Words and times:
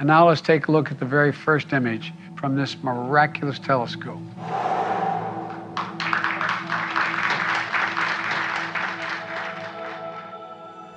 And 0.00 0.08
now 0.08 0.28
let's 0.28 0.40
take 0.40 0.68
a 0.68 0.72
look 0.72 0.90
at 0.90 0.98
the 0.98 1.04
very 1.04 1.30
first 1.30 1.74
image 1.74 2.14
from 2.36 2.56
this 2.56 2.76
miraculous 2.82 3.58
telescope. 3.58 4.22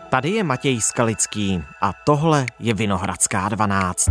Tady 0.10 0.29
je 0.29 0.44
Matěj 0.44 0.81
Skalický 0.81 1.63
a 1.81 1.94
tohle 2.05 2.46
je 2.60 2.74
Vinohradská 2.74 3.50
12. 3.50 4.10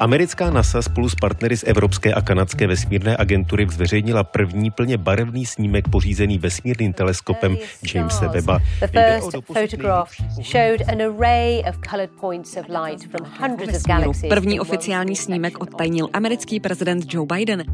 Americká 0.00 0.50
NASA 0.50 0.82
spolu 0.82 1.08
s 1.08 1.14
partnery 1.14 1.56
z 1.56 1.64
Evropské 1.66 2.14
a 2.14 2.20
kanadské 2.20 2.66
vesmírné 2.66 3.16
agentury 3.16 3.66
zveřejnila 3.70 4.24
první 4.24 4.70
plně 4.70 4.98
barevný 4.98 5.46
snímek 5.46 5.88
pořízený 5.88 6.38
vesmírným 6.38 6.92
teleskopem 6.92 7.56
Jamesa 7.94 8.28
Webba. 8.28 8.58
The 8.80 8.86
first 8.86 9.36
photograph 9.46 10.10
showed 10.42 10.88
an 10.88 11.02
array 11.02 11.62
of 11.68 11.78
colored 11.90 12.10
points 12.20 12.56
of 12.56 12.66
light 12.68 13.10
from 13.10 13.28
hundreds 13.40 13.76
of 13.76 13.82
galaxies. 13.86 14.28
První 14.28 14.60
oficiální 14.60 15.16
snímek 15.16 15.60
odtajnil 15.60 16.08
americký 16.12 16.60
prezident 16.60 17.14
Joe 17.14 17.26
Biden. 17.26 17.64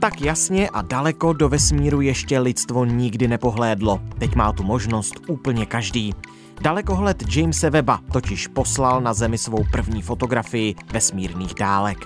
Tak 0.00 0.20
jasně 0.20 0.68
a 0.68 0.82
daleko 0.82 1.32
do 1.32 1.48
vesmíru 1.48 2.00
ještě 2.00 2.38
lidstvo 2.38 2.84
nikdy 2.84 3.28
nepohlédlo. 3.28 4.00
Teď 4.18 4.34
má 4.34 4.52
tu 4.52 4.62
možnost 4.62 5.14
úplně 5.28 5.66
každý. 5.66 6.14
Dalekohled 6.62 7.36
Jamese 7.36 7.70
Webba 7.70 8.00
totiž 8.12 8.46
poslal 8.46 9.00
na 9.00 9.14
Zemi 9.14 9.38
svou 9.38 9.64
první 9.72 10.02
fotografii 10.02 10.74
vesmírných 10.92 11.54
dálek. 11.54 11.98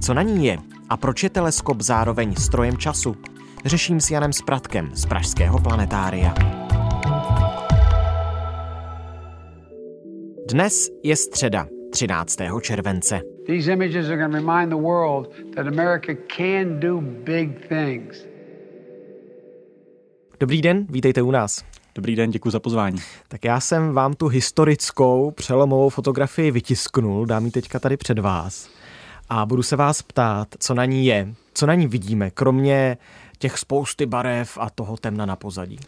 Co 0.00 0.14
na 0.14 0.22
ní 0.22 0.46
je 0.46 0.58
a 0.88 0.96
proč 0.96 1.22
je 1.22 1.30
teleskop 1.30 1.80
zároveň 1.80 2.36
strojem 2.36 2.76
času? 2.76 3.16
Řeším 3.64 4.00
s 4.00 4.10
Janem 4.10 4.32
Spratkem 4.32 4.90
z 4.94 5.06
Pražského 5.06 5.58
planetária. 5.58 6.34
Dnes 10.50 10.88
je 11.02 11.16
středa, 11.16 11.66
13. 11.92 12.38
července. 12.62 13.20
These 13.46 13.72
images 13.72 14.06
are 14.06 14.16
going 14.16 14.32
to 14.32 14.36
remind 14.36 14.70
the 14.70 14.76
world 14.76 15.28
that 15.54 15.66
America 15.66 16.14
can 16.36 16.80
do 16.80 17.00
big 17.00 17.68
things. 17.68 18.26
Dobrý 20.40 20.62
den, 20.62 20.86
vítejte 20.90 21.22
u 21.22 21.30
nás. 21.30 21.64
Dobrý 22.00 22.16
den, 22.16 22.30
děkuji 22.30 22.50
za 22.50 22.60
pozvání. 22.60 22.98
Tak 23.28 23.44
já 23.44 23.60
jsem 23.60 23.92
vám 23.92 24.14
tu 24.14 24.28
historickou 24.28 25.30
přelomovou 25.30 25.88
fotografii 25.88 26.50
vytisknul, 26.50 27.26
dám 27.26 27.44
ji 27.44 27.50
teďka 27.50 27.78
tady 27.78 27.96
před 27.96 28.18
vás. 28.18 28.68
A 29.28 29.46
budu 29.46 29.62
se 29.62 29.76
vás 29.76 30.02
ptát, 30.02 30.48
co 30.58 30.74
na 30.74 30.84
ní 30.84 31.06
je, 31.06 31.34
co 31.54 31.66
na 31.66 31.74
ní 31.74 31.86
vidíme, 31.86 32.30
kromě 32.30 32.96
těch 33.38 33.58
spousty 33.58 34.06
barev 34.06 34.58
a 34.60 34.70
toho 34.70 34.96
temna 34.96 35.26
na 35.26 35.36
pozadí. 35.36 35.78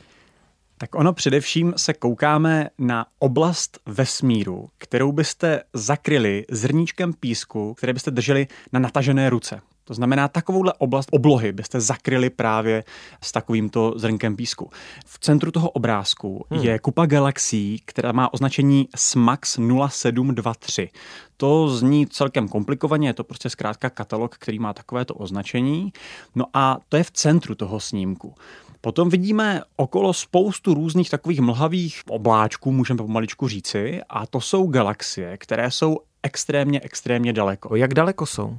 Tak 0.78 0.94
ono 0.94 1.12
především 1.12 1.74
se 1.76 1.94
koukáme 1.94 2.68
na 2.78 3.06
oblast 3.18 3.78
vesmíru, 3.86 4.68
kterou 4.78 5.12
byste 5.12 5.62
zakryli 5.72 6.44
zrníčkem 6.50 7.12
písku, 7.12 7.74
které 7.74 7.92
byste 7.92 8.10
drželi 8.10 8.46
na 8.72 8.80
natažené 8.80 9.30
ruce. 9.30 9.60
To 9.84 9.94
znamená, 9.94 10.28
takovouhle 10.28 10.72
oblast 10.78 11.08
oblohy 11.12 11.52
byste 11.52 11.80
zakryli 11.80 12.30
právě 12.30 12.84
s 13.22 13.32
takovýmto 13.32 13.94
zrnkem 13.96 14.36
písku. 14.36 14.70
V 15.06 15.18
centru 15.18 15.50
toho 15.50 15.70
obrázku 15.70 16.46
hmm. 16.50 16.62
je 16.62 16.78
kupa 16.78 17.06
galaxií, 17.06 17.82
která 17.84 18.12
má 18.12 18.34
označení 18.34 18.88
SMAX 18.96 19.58
0723. 19.88 20.88
To 21.36 21.68
zní 21.68 22.06
celkem 22.06 22.48
komplikovaně, 22.48 23.08
je 23.08 23.14
to 23.14 23.24
prostě 23.24 23.50
zkrátka 23.50 23.90
katalog, 23.90 24.36
který 24.38 24.58
má 24.58 24.72
takovéto 24.72 25.14
označení. 25.14 25.92
No 26.34 26.44
a 26.54 26.78
to 26.88 26.96
je 26.96 27.04
v 27.04 27.10
centru 27.10 27.54
toho 27.54 27.80
snímku. 27.80 28.34
Potom 28.80 29.08
vidíme 29.08 29.60
okolo 29.76 30.12
spoustu 30.12 30.74
různých 30.74 31.10
takových 31.10 31.40
mlhavých 31.40 32.02
obláčků, 32.08 32.72
můžeme 32.72 32.98
pomaličku 32.98 33.48
říci, 33.48 34.00
a 34.08 34.26
to 34.26 34.40
jsou 34.40 34.66
galaxie, 34.66 35.38
které 35.38 35.70
jsou 35.70 35.98
extrémně, 36.22 36.80
extrémně 36.80 37.32
daleko. 37.32 37.76
Jak 37.76 37.94
daleko 37.94 38.26
jsou? 38.26 38.58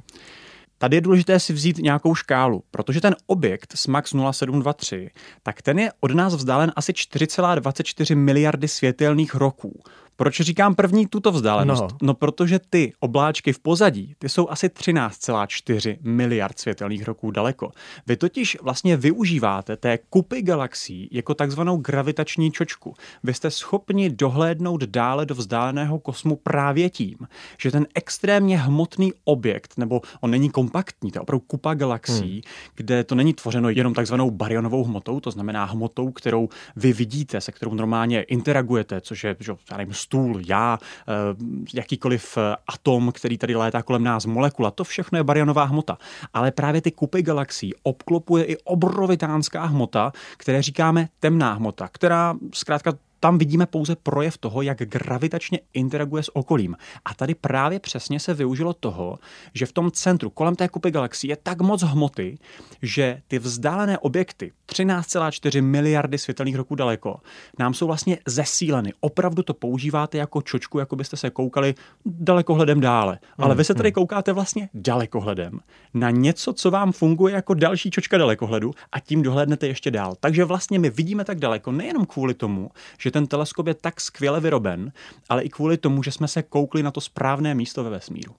Tady 0.84 0.96
je 0.96 1.00
důležité 1.00 1.40
si 1.40 1.52
vzít 1.52 1.78
nějakou 1.78 2.14
škálu, 2.14 2.62
protože 2.70 3.00
ten 3.00 3.16
objekt 3.26 3.72
SMAX 3.74 4.14
0723, 4.32 5.10
tak 5.42 5.62
ten 5.62 5.78
je 5.78 5.90
od 6.00 6.10
nás 6.10 6.34
vzdálen 6.34 6.72
asi 6.76 6.92
4,24 6.92 8.16
miliardy 8.16 8.68
světelných 8.68 9.34
roků. 9.34 9.82
Proč 10.16 10.40
říkám 10.40 10.74
první 10.74 11.06
tuto 11.06 11.32
vzdálenost? 11.32 11.82
No. 11.82 11.98
no, 12.02 12.14
protože 12.14 12.60
ty 12.70 12.92
obláčky 13.00 13.52
v 13.52 13.58
pozadí, 13.58 14.14
ty 14.18 14.28
jsou 14.28 14.48
asi 14.48 14.68
13,4 14.68 15.96
miliard 16.02 16.58
světelných 16.58 17.04
roků 17.04 17.30
daleko. 17.30 17.70
Vy 18.06 18.16
totiž 18.16 18.58
vlastně 18.62 18.96
využíváte 18.96 19.76
té 19.76 19.98
kupy 19.98 20.42
galaxií 20.42 21.08
jako 21.12 21.34
takzvanou 21.34 21.76
gravitační 21.76 22.50
čočku. 22.50 22.94
Vy 23.22 23.34
jste 23.34 23.50
schopni 23.50 24.10
dohlédnout 24.10 24.82
dále 24.82 25.26
do 25.26 25.34
vzdáleného 25.34 25.98
kosmu 25.98 26.36
právě 26.36 26.90
tím, 26.90 27.16
že 27.58 27.70
ten 27.70 27.86
extrémně 27.94 28.58
hmotný 28.58 29.12
objekt, 29.24 29.74
nebo 29.76 30.00
on 30.20 30.30
není 30.30 30.50
kompaktní, 30.50 31.10
to 31.10 31.16
je 31.18 31.20
opravdu 31.20 31.44
kupa 31.46 31.74
galaxií, 31.74 32.34
hmm. 32.34 32.42
kde 32.74 33.04
to 33.04 33.14
není 33.14 33.34
tvořeno 33.34 33.70
jenom 33.70 33.94
takzvanou 33.94 34.30
barionovou 34.30 34.84
hmotou, 34.84 35.20
to 35.20 35.30
znamená 35.30 35.64
hmotou, 35.64 36.10
kterou 36.10 36.48
vy 36.76 36.92
vidíte, 36.92 37.40
se 37.40 37.52
kterou 37.52 37.74
normálně 37.74 38.22
interagujete, 38.22 39.00
což 39.00 39.24
je, 39.24 39.36
že, 39.40 39.52
já 39.70 39.76
nevím, 39.76 39.94
stůl, 40.04 40.40
já, 40.46 40.78
eh, 40.78 41.12
jakýkoliv 41.74 42.38
eh, 42.38 42.56
atom, 42.66 43.12
který 43.12 43.38
tady 43.38 43.54
létá 43.54 43.82
kolem 43.82 44.04
nás, 44.04 44.26
molekula, 44.26 44.70
to 44.70 44.84
všechno 44.84 45.18
je 45.18 45.24
barionová 45.24 45.64
hmota. 45.64 45.98
Ale 46.34 46.50
právě 46.50 46.80
ty 46.80 46.90
kupy 46.90 47.22
galaxií 47.22 47.74
obklopuje 47.82 48.44
i 48.44 48.56
obrovitánská 48.56 49.64
hmota, 49.64 50.12
které 50.36 50.62
říkáme 50.62 51.08
temná 51.20 51.52
hmota, 51.52 51.88
která 51.92 52.34
zkrátka 52.54 52.92
tam 53.24 53.38
vidíme 53.38 53.66
pouze 53.66 53.96
projev 53.96 54.38
toho, 54.38 54.62
jak 54.62 54.78
gravitačně 54.78 55.58
interaguje 55.72 56.22
s 56.22 56.36
okolím. 56.36 56.76
A 57.04 57.14
tady 57.14 57.34
právě 57.34 57.80
přesně 57.80 58.20
se 58.20 58.34
využilo 58.34 58.72
toho, 58.72 59.18
že 59.54 59.66
v 59.66 59.72
tom 59.72 59.90
centru, 59.90 60.30
kolem 60.30 60.56
té 60.56 60.68
kupy 60.68 60.90
galaxie, 60.90 61.32
je 61.32 61.36
tak 61.42 61.60
moc 61.60 61.82
hmoty, 61.82 62.38
že 62.82 63.20
ty 63.28 63.38
vzdálené 63.38 63.98
objekty, 63.98 64.52
13,4 64.68 65.62
miliardy 65.62 66.18
světelných 66.18 66.56
roků 66.56 66.74
daleko, 66.74 67.16
nám 67.58 67.74
jsou 67.74 67.86
vlastně 67.86 68.18
zesíleny. 68.26 68.92
Opravdu 69.00 69.42
to 69.42 69.54
používáte 69.54 70.18
jako 70.18 70.42
čočku, 70.42 70.78
jako 70.78 70.96
byste 70.96 71.16
se 71.16 71.30
koukali 71.30 71.74
dalekohledem 72.06 72.80
dále. 72.80 73.18
Ale 73.38 73.54
vy 73.54 73.64
se 73.64 73.74
tady 73.74 73.88
hmm. 73.88 73.94
koukáte 73.94 74.32
vlastně 74.32 74.68
dalekohledem 74.74 75.60
na 75.94 76.10
něco, 76.10 76.52
co 76.52 76.70
vám 76.70 76.92
funguje 76.92 77.34
jako 77.34 77.54
další 77.54 77.90
čočka 77.90 78.18
dalekohledu 78.18 78.70
a 78.92 79.00
tím 79.00 79.22
dohlédnete 79.22 79.66
ještě 79.66 79.90
dál. 79.90 80.14
Takže 80.20 80.44
vlastně 80.44 80.78
my 80.78 80.90
vidíme 80.90 81.24
tak 81.24 81.38
daleko 81.38 81.72
nejenom 81.72 82.06
kvůli 82.06 82.34
tomu, 82.34 82.70
že 82.98 83.13
ten 83.14 83.26
teleskop 83.26 83.66
je 83.66 83.74
tak 83.74 84.00
skvěle 84.00 84.40
vyroben, 84.40 84.92
ale 85.28 85.42
i 85.42 85.48
kvůli 85.48 85.76
tomu, 85.76 86.02
že 86.02 86.12
jsme 86.12 86.28
se 86.28 86.42
koukli 86.42 86.82
na 86.82 86.90
to 86.90 87.00
správné 87.00 87.54
místo 87.54 87.84
ve 87.84 87.90
vesmíru. 87.90 88.34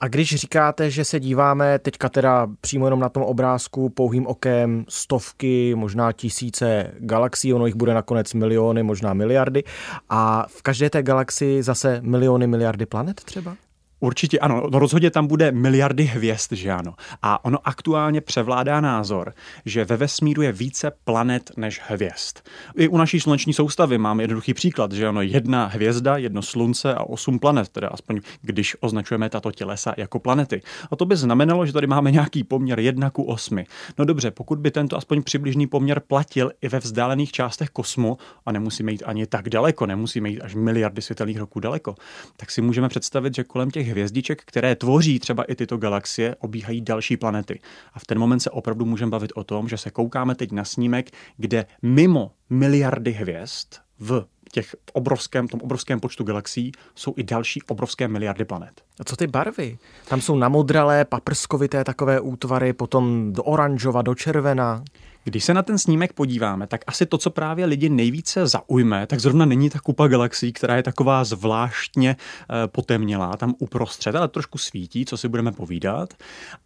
A 0.00 0.08
když 0.08 0.34
říkáte, 0.34 0.90
že 0.90 1.04
se 1.04 1.20
díváme 1.20 1.78
teďka 1.78 2.08
teda 2.08 2.46
přímo 2.60 2.86
jenom 2.86 3.00
na 3.00 3.08
tom 3.08 3.22
obrázku 3.22 3.88
pouhým 3.88 4.26
okem 4.26 4.84
stovky, 4.88 5.74
možná 5.74 6.12
tisíce 6.12 6.90
galaxií, 6.98 7.54
ono 7.54 7.66
jich 7.66 7.74
bude 7.74 7.94
nakonec 7.94 8.34
miliony, 8.34 8.82
možná 8.82 9.14
miliardy 9.14 9.64
a 10.08 10.46
v 10.48 10.62
každé 10.62 10.90
té 10.90 11.02
galaxii 11.02 11.62
zase 11.62 12.00
miliony, 12.02 12.46
miliardy 12.46 12.86
planet 12.86 13.24
třeba? 13.24 13.56
Určitě 14.00 14.38
ano, 14.38 14.62
no 14.72 14.78
rozhodně 14.78 15.10
tam 15.10 15.26
bude 15.26 15.52
miliardy 15.52 16.04
hvězd, 16.04 16.52
že 16.52 16.70
ano. 16.70 16.94
A 17.22 17.44
ono 17.44 17.58
aktuálně 17.64 18.20
převládá 18.20 18.80
názor, 18.80 19.34
že 19.64 19.84
ve 19.84 19.96
vesmíru 19.96 20.42
je 20.42 20.52
více 20.52 20.92
planet 21.04 21.50
než 21.56 21.80
hvězd. 21.88 22.38
I 22.76 22.88
u 22.88 22.96
naší 22.96 23.20
sluneční 23.20 23.52
soustavy 23.52 23.98
máme 23.98 24.22
jednoduchý 24.22 24.54
příklad, 24.54 24.92
že 24.92 25.06
ano, 25.06 25.22
jedna 25.22 25.66
hvězda, 25.66 26.16
jedno 26.16 26.42
slunce 26.42 26.94
a 26.94 27.02
osm 27.02 27.38
planet, 27.38 27.68
teda 27.68 27.88
aspoň 27.88 28.20
když 28.42 28.76
označujeme 28.80 29.30
tato 29.30 29.52
tělesa 29.52 29.94
jako 29.96 30.18
planety. 30.18 30.62
A 30.90 30.96
to 30.96 31.04
by 31.04 31.16
znamenalo, 31.16 31.66
že 31.66 31.72
tady 31.72 31.86
máme 31.86 32.10
nějaký 32.10 32.44
poměr 32.44 32.80
jedna 32.80 33.10
ku 33.10 33.22
osmi. 33.22 33.66
No 33.98 34.04
dobře, 34.04 34.30
pokud 34.30 34.58
by 34.58 34.70
tento 34.70 34.96
aspoň 34.96 35.22
přibližný 35.22 35.66
poměr 35.66 36.00
platil 36.00 36.52
i 36.62 36.68
ve 36.68 36.78
vzdálených 36.78 37.32
částech 37.32 37.70
kosmu, 37.70 38.18
a 38.46 38.52
nemusíme 38.52 38.92
jít 38.92 39.02
ani 39.06 39.26
tak 39.26 39.48
daleko, 39.48 39.86
nemusíme 39.86 40.28
jít 40.28 40.40
až 40.40 40.54
miliardy 40.54 41.02
světelných 41.02 41.38
roků 41.38 41.60
daleko, 41.60 41.94
tak 42.36 42.50
si 42.50 42.62
můžeme 42.62 42.88
představit, 42.88 43.34
že 43.34 43.44
kolem 43.44 43.70
těch 43.70 43.87
hvězdiček, 43.88 44.42
které 44.44 44.76
tvoří 44.76 45.18
třeba 45.18 45.44
i 45.44 45.54
tyto 45.54 45.76
galaxie, 45.76 46.36
obíhají 46.38 46.80
další 46.80 47.16
planety. 47.16 47.60
A 47.92 47.98
v 47.98 48.04
ten 48.04 48.18
moment 48.18 48.40
se 48.40 48.50
opravdu 48.50 48.84
můžeme 48.84 49.10
bavit 49.10 49.32
o 49.34 49.44
tom, 49.44 49.68
že 49.68 49.76
se 49.76 49.90
koukáme 49.90 50.34
teď 50.34 50.52
na 50.52 50.64
snímek, 50.64 51.10
kde 51.36 51.66
mimo 51.82 52.32
miliardy 52.50 53.12
hvězd 53.12 53.74
v 53.98 54.26
těch 54.52 54.76
obrovském, 54.92 55.48
tom 55.48 55.60
obrovském 55.60 56.00
počtu 56.00 56.24
galaxií 56.24 56.72
jsou 56.94 57.14
i 57.16 57.22
další 57.22 57.62
obrovské 57.62 58.08
miliardy 58.08 58.44
planet. 58.44 58.87
A 59.00 59.04
co 59.04 59.16
ty 59.16 59.26
barvy? 59.26 59.78
Tam 60.08 60.20
jsou 60.20 60.36
namodralé, 60.36 61.04
paprskovité 61.04 61.84
takové 61.84 62.20
útvary, 62.20 62.72
potom 62.72 63.32
do 63.32 63.42
oranžova, 63.42 64.02
do 64.02 64.14
červena. 64.14 64.82
Když 65.28 65.44
se 65.44 65.54
na 65.54 65.62
ten 65.62 65.78
snímek 65.78 66.12
podíváme, 66.12 66.66
tak 66.66 66.80
asi 66.86 67.06
to, 67.06 67.18
co 67.18 67.30
právě 67.30 67.66
lidi 67.66 67.88
nejvíce 67.88 68.46
zaujme, 68.46 69.06
tak 69.06 69.20
zrovna 69.20 69.44
není 69.44 69.70
ta 69.70 69.80
kupa 69.80 70.08
galaxií, 70.08 70.52
která 70.52 70.76
je 70.76 70.82
taková 70.82 71.24
zvláštně 71.24 72.10
e, 72.10 72.68
potemnělá 72.68 73.36
tam 73.36 73.54
uprostřed, 73.58 74.14
ale 74.14 74.28
trošku 74.28 74.58
svítí, 74.58 75.04
co 75.04 75.16
si 75.16 75.28
budeme 75.28 75.52
povídat. 75.52 76.14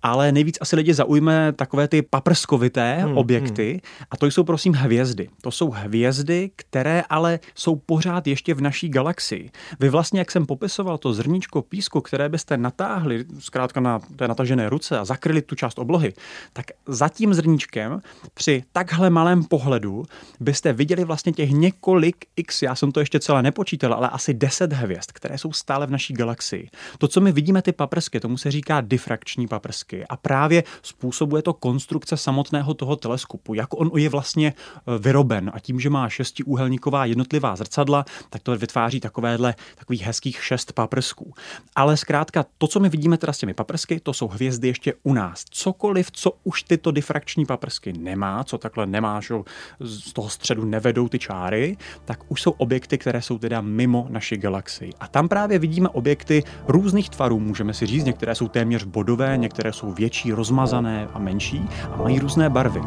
Ale 0.02 0.32
nejvíc 0.32 0.58
asi 0.61 0.76
lidi 0.76 0.94
zaujme 0.94 1.52
takové 1.52 1.88
ty 1.88 2.02
paprskovité 2.02 2.94
hmm, 2.94 3.19
objekty 3.19 3.70
hmm. 3.70 4.06
a 4.11 4.17
to 4.17 4.26
jsou 4.26 4.44
prosím 4.44 4.73
hvězdy. 4.73 5.29
To 5.40 5.50
jsou 5.50 5.70
hvězdy, 5.70 6.50
které 6.56 7.02
ale 7.11 7.40
jsou 7.55 7.76
pořád 7.76 8.26
ještě 8.26 8.55
v 8.55 8.61
naší 8.61 8.88
galaxii. 8.88 9.50
Vy 9.81 9.88
vlastně, 9.88 10.19
jak 10.19 10.31
jsem 10.31 10.46
popisoval 10.46 10.99
to 10.99 11.12
zrníčko 11.12 11.62
písku, 11.62 12.00
které 12.00 12.21
byste 12.28 12.56
natáhli 12.56 13.24
zkrátka 13.38 13.80
na 13.80 13.98
té 14.16 14.28
natažené 14.28 14.69
ruce 14.69 14.98
a 14.98 15.04
zakryli 15.04 15.42
tu 15.42 15.54
část 15.54 15.78
oblohy, 15.78 16.12
tak 16.52 16.66
za 16.86 17.08
tím 17.08 17.34
zrníčkem 17.34 18.00
při 18.34 18.64
takhle 18.72 19.10
malém 19.10 19.44
pohledu 19.44 20.04
byste 20.40 20.72
viděli 20.72 21.04
vlastně 21.04 21.32
těch 21.32 21.50
několik 21.50 22.16
x, 22.36 22.62
já 22.62 22.74
jsem 22.74 22.92
to 22.92 23.00
ještě 23.00 23.20
celé 23.20 23.42
nepočítal, 23.42 23.94
ale 23.94 24.08
asi 24.08 24.34
10 24.34 24.72
hvězd, 24.72 25.12
které 25.12 25.38
jsou 25.38 25.52
stále 25.52 25.86
v 25.86 25.90
naší 25.90 26.14
galaxii. 26.14 26.70
To, 26.98 27.08
co 27.08 27.20
my 27.20 27.32
vidíme, 27.32 27.62
ty 27.62 27.72
paprsky, 27.72 28.20
tomu 28.20 28.38
se 28.38 28.50
říká 28.50 28.80
difrakční 28.80 29.48
paprsky 29.48 30.06
a 30.08 30.16
právě 30.16 30.64
způsobuje 30.82 31.42
to 31.42 31.52
konstrukce 31.52 32.16
samotného 32.16 32.74
toho 32.74 32.96
teleskopu, 32.96 33.54
jak 33.54 33.80
on 33.80 33.90
je 33.96 34.08
vlastně 34.08 34.48
e, 34.48 34.98
vyroben 34.98 35.50
a 35.54 35.60
tím, 35.60 35.80
že 35.80 35.90
má 35.90 36.08
šestiúhelníková 36.08 37.04
jednotlivá 37.04 37.56
zrcadla, 37.56 38.04
tak 38.30 38.42
to 38.42 38.56
vytváří 38.56 39.00
takovéhle 39.00 39.54
takových 39.76 40.02
hezkých 40.02 40.44
šest 40.44 40.72
paprsků. 40.72 41.34
Ale 41.76 41.96
zkrátka 42.12 42.44
to, 42.58 42.66
co 42.66 42.80
my 42.80 42.88
vidíme 42.88 43.18
teda 43.18 43.32
s 43.32 43.38
těmi 43.38 43.54
paprsky, 43.54 44.00
to 44.00 44.12
jsou 44.12 44.28
hvězdy 44.28 44.68
ještě 44.68 44.94
u 45.02 45.14
nás. 45.14 45.44
Cokoliv, 45.50 46.10
co 46.10 46.32
už 46.44 46.62
tyto 46.62 46.90
difrakční 46.90 47.46
paprsky 47.46 47.92
nemá, 47.92 48.44
co 48.44 48.58
takhle 48.58 48.86
nemá, 48.86 49.20
že 49.20 49.34
z 49.80 50.12
toho 50.12 50.28
středu 50.28 50.64
nevedou 50.64 51.08
ty 51.08 51.18
čáry, 51.18 51.76
tak 52.04 52.18
už 52.28 52.42
jsou 52.42 52.50
objekty, 52.50 52.98
které 52.98 53.22
jsou 53.22 53.38
teda 53.38 53.60
mimo 53.60 54.06
naši 54.10 54.36
galaxii. 54.36 54.92
A 55.00 55.08
tam 55.08 55.28
právě 55.28 55.58
vidíme 55.58 55.88
objekty 55.88 56.44
různých 56.68 57.10
tvarů, 57.10 57.40
můžeme 57.40 57.74
si 57.74 57.86
říct, 57.86 58.04
některé 58.04 58.34
jsou 58.34 58.48
téměř 58.48 58.84
bodové, 58.84 59.36
některé 59.36 59.72
jsou 59.72 59.92
větší, 59.92 60.32
rozmazané 60.32 61.08
a 61.14 61.18
menší 61.18 61.68
a 61.92 61.96
mají 61.96 62.18
různé 62.18 62.50
barvy. 62.50 62.80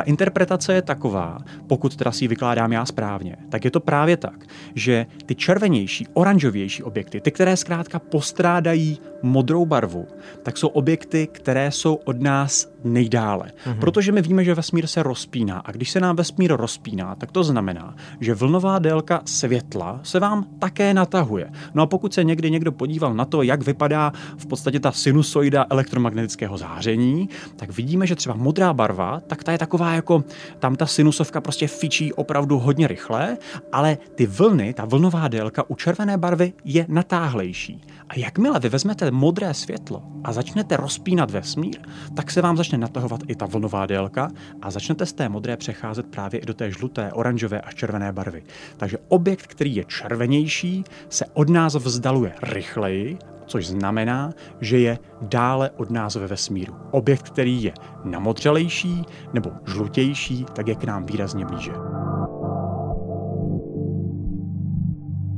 Ta 0.00 0.04
interpretace 0.04 0.74
je 0.74 0.82
taková, 0.82 1.38
pokud 1.66 1.96
teda 1.96 2.12
si 2.12 2.24
ji 2.24 2.28
vykládám 2.28 2.72
já 2.72 2.86
správně, 2.86 3.36
tak 3.48 3.64
je 3.64 3.70
to 3.70 3.80
právě 3.80 4.16
tak, 4.16 4.46
že 4.74 5.06
ty 5.26 5.34
červenější, 5.34 6.06
oranžovější 6.12 6.82
objekty, 6.82 7.20
ty, 7.20 7.30
které 7.30 7.56
zkrátka 7.56 7.98
postrádají 7.98 8.98
modrou 9.22 9.66
barvu, 9.66 10.06
tak 10.42 10.56
jsou 10.56 10.68
objekty, 10.68 11.26
které 11.32 11.70
jsou 11.70 11.94
od 11.94 12.20
nás 12.20 12.68
nejdále. 12.84 13.44
Mm-hmm. 13.46 13.78
Protože 13.78 14.12
my 14.12 14.22
víme, 14.22 14.44
že 14.44 14.54
vesmír 14.54 14.86
se 14.86 15.02
rozpíná 15.02 15.58
a 15.58 15.72
když 15.72 15.90
se 15.90 16.00
nám 16.00 16.16
vesmír 16.16 16.56
rozpíná, 16.56 17.14
tak 17.14 17.32
to 17.32 17.44
znamená, 17.44 17.94
že 18.20 18.34
vlnová 18.34 18.78
délka 18.78 19.20
světla 19.24 20.00
se 20.02 20.20
vám 20.20 20.46
také 20.58 20.94
natahuje. 20.94 21.50
No 21.74 21.82
a 21.82 21.86
pokud 21.86 22.14
se 22.14 22.24
někdy 22.24 22.50
někdo 22.50 22.72
podíval 22.72 23.14
na 23.14 23.24
to, 23.24 23.42
jak 23.42 23.62
vypadá 23.62 24.12
v 24.36 24.46
podstatě 24.46 24.80
ta 24.80 24.92
sinusoida 24.92 25.66
elektromagnetického 25.70 26.58
záření, 26.58 27.28
tak 27.56 27.70
vidíme, 27.70 28.06
že 28.06 28.16
třeba 28.16 28.34
modrá 28.34 28.72
barva, 28.72 29.20
tak 29.26 29.44
ta 29.44 29.52
je 29.52 29.58
taková 29.58 29.89
jako, 29.94 30.24
tam 30.58 30.76
ta 30.76 30.86
sinusovka 30.86 31.40
prostě 31.40 31.66
fičí 31.66 32.12
opravdu 32.12 32.58
hodně 32.58 32.88
rychle, 32.88 33.36
ale 33.72 33.98
ty 34.14 34.26
vlny, 34.26 34.74
ta 34.74 34.84
vlnová 34.84 35.28
délka 35.28 35.70
u 35.70 35.74
červené 35.74 36.18
barvy 36.18 36.52
je 36.64 36.86
natáhlejší. 36.88 37.80
A 38.08 38.18
jakmile 38.18 38.60
vy 38.60 38.68
vezmete 38.68 39.10
modré 39.10 39.54
světlo 39.54 40.02
a 40.24 40.32
začnete 40.32 40.76
rozpínat 40.76 41.30
vesmír, 41.30 41.78
tak 42.16 42.30
se 42.30 42.42
vám 42.42 42.56
začne 42.56 42.78
natahovat 42.78 43.20
i 43.28 43.34
ta 43.34 43.46
vlnová 43.46 43.86
délka 43.86 44.30
a 44.62 44.70
začnete 44.70 45.06
z 45.06 45.12
té 45.12 45.28
modré 45.28 45.56
přecházet 45.56 46.06
právě 46.06 46.40
i 46.40 46.46
do 46.46 46.54
té 46.54 46.70
žluté, 46.70 47.12
oranžové 47.12 47.60
a 47.60 47.72
červené 47.72 48.12
barvy. 48.12 48.42
Takže 48.76 48.98
objekt, 49.08 49.46
který 49.46 49.76
je 49.76 49.84
červenější, 49.84 50.84
se 51.08 51.24
od 51.34 51.48
nás 51.48 51.74
vzdaluje 51.74 52.32
rychleji, 52.42 53.18
což 53.50 53.66
znamená, 53.66 54.32
že 54.60 54.78
je 54.78 54.98
dále 55.22 55.70
od 55.70 55.90
nás 55.90 56.14
ve 56.14 56.26
vesmíru. 56.26 56.74
Objekt, 56.90 57.30
který 57.30 57.62
je 57.62 57.72
namodřelejší 58.04 59.04
nebo 59.32 59.50
žlutější, 59.66 60.46
tak 60.54 60.68
je 60.68 60.74
k 60.74 60.84
nám 60.84 61.06
výrazně 61.06 61.44
blíže. 61.44 61.72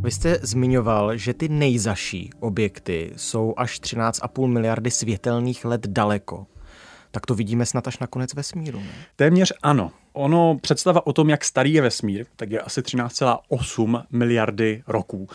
Vy 0.03 0.11
jste 0.11 0.39
zmiňoval, 0.43 1.17
že 1.17 1.35
ty 1.35 1.49
nejzaší 1.49 2.31
objekty 2.41 3.13
jsou 3.17 3.55
až 3.57 3.81
13,5 3.81 4.47
miliardy 4.47 4.91
světelných 4.91 5.65
let 5.65 5.87
daleko. 5.87 6.47
Tak 7.11 7.27
to 7.27 7.35
vidíme 7.35 7.67
snad 7.67 7.89
až 7.89 7.99
na 7.99 8.07
konec 8.07 8.35
vesmíru. 8.35 8.79
Ne? 8.79 8.87
Téměř 9.17 9.53
ano. 9.63 9.91
Ono, 10.13 10.59
představa 10.61 11.07
o 11.07 11.13
tom, 11.13 11.31
jak 11.31 11.45
starý 11.45 11.73
je 11.73 11.83
vesmír, 11.83 12.27
tak 12.37 12.51
je 12.51 12.61
asi 12.61 12.81
13,8 12.81 14.03
miliardy 14.11 14.83
roků. 14.87 15.29